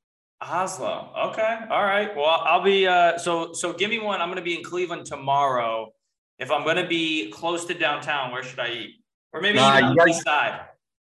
Oslo. 0.43 1.11
Okay. 1.31 1.59
All 1.71 1.85
right. 1.85 2.15
Well, 2.17 2.27
I'll 2.27 2.63
be 2.63 2.87
uh, 2.87 3.19
so 3.19 3.53
so. 3.53 3.73
Give 3.73 3.91
me 3.91 3.99
one. 3.99 4.21
I'm 4.21 4.29
going 4.29 4.37
to 4.37 4.43
be 4.43 4.57
in 4.57 4.65
Cleveland 4.65 5.07
tomorrow. 5.07 5.93
If 6.39 6.51
I'm 6.51 6.65
going 6.65 6.77
to 6.77 6.87
be 6.87 7.31
close 7.31 7.67
to 7.67 7.75
downtown, 7.75 8.33
where 8.33 8.43
should 8.43 8.59
I 8.59 8.71
eat? 8.71 8.95
Or 9.33 9.41
maybe 9.41 9.59
on 9.59 9.95
the 9.95 10.07
east 10.09 10.25
side. 10.25 10.61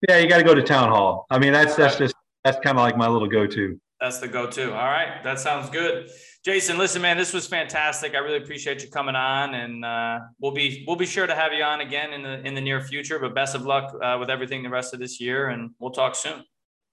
Yeah, 0.07 0.17
you 0.17 0.27
got 0.27 0.37
to 0.37 0.43
go 0.43 0.55
to 0.55 0.63
town 0.63 0.89
hall. 0.89 1.25
I 1.29 1.39
mean, 1.39 1.53
that's 1.53 1.75
that's 1.75 1.97
just 1.97 2.15
that's 2.43 2.57
kind 2.63 2.77
of 2.77 2.81
like 2.81 2.97
my 2.97 3.07
little 3.07 3.27
go-to. 3.27 3.79
That's 4.01 4.19
the 4.19 4.27
go-to. 4.29 4.73
All 4.73 4.87
right, 4.87 5.21
that 5.23 5.39
sounds 5.39 5.69
good. 5.69 6.09
Jason, 6.43 6.77
listen, 6.77 7.01
man, 7.01 7.17
this 7.17 7.33
was 7.33 7.45
fantastic. 7.45 8.15
I 8.15 8.19
really 8.19 8.37
appreciate 8.37 8.81
you 8.81 8.89
coming 8.89 9.15
on, 9.15 9.55
and 9.55 9.83
uh, 9.83 10.19
we'll 10.39 10.53
be 10.53 10.85
we'll 10.87 10.95
be 10.95 11.05
sure 11.05 11.27
to 11.27 11.35
have 11.35 11.51
you 11.51 11.63
on 11.63 11.81
again 11.81 12.13
in 12.13 12.23
the 12.23 12.39
in 12.47 12.55
the 12.55 12.61
near 12.61 12.81
future. 12.81 13.19
But 13.19 13.35
best 13.35 13.55
of 13.55 13.63
luck 13.63 13.93
uh, 14.01 14.17
with 14.19 14.29
everything 14.29 14.63
the 14.63 14.69
rest 14.69 14.93
of 14.93 14.99
this 15.01 15.19
year, 15.19 15.49
and 15.49 15.71
we'll 15.79 15.91
talk 15.91 16.15
soon. 16.15 16.43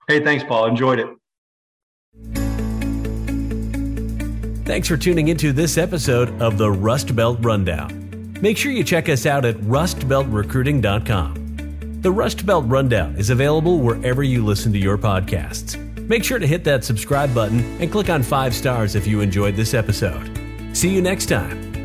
Hey, 0.08 0.22
thanks, 0.22 0.44
Paul. 0.44 0.66
Enjoyed 0.66 0.98
it. 0.98 1.06
Thanks 4.64 4.88
for 4.88 4.96
tuning 4.96 5.28
into 5.28 5.52
this 5.52 5.78
episode 5.78 6.42
of 6.42 6.58
the 6.58 6.70
Rust 6.70 7.14
Belt 7.14 7.38
Rundown. 7.40 8.02
Make 8.42 8.58
sure 8.58 8.72
you 8.72 8.84
check 8.84 9.08
us 9.08 9.24
out 9.24 9.44
at 9.44 9.56
rustbeltrecruiting.com. 9.58 12.00
The 12.02 12.12
Rust 12.12 12.44
Belt 12.44 12.64
Rundown 12.66 13.16
is 13.16 13.30
available 13.30 13.78
wherever 13.78 14.22
you 14.22 14.44
listen 14.44 14.72
to 14.72 14.78
your 14.78 14.98
podcasts. 14.98 15.80
Make 16.08 16.24
sure 16.24 16.38
to 16.38 16.46
hit 16.46 16.64
that 16.64 16.84
subscribe 16.84 17.34
button 17.34 17.60
and 17.80 17.90
click 17.90 18.10
on 18.10 18.22
five 18.22 18.54
stars 18.54 18.94
if 18.94 19.06
you 19.06 19.20
enjoyed 19.20 19.56
this 19.56 19.74
episode. 19.74 20.30
See 20.72 20.94
you 20.94 21.02
next 21.02 21.26
time. 21.26 21.75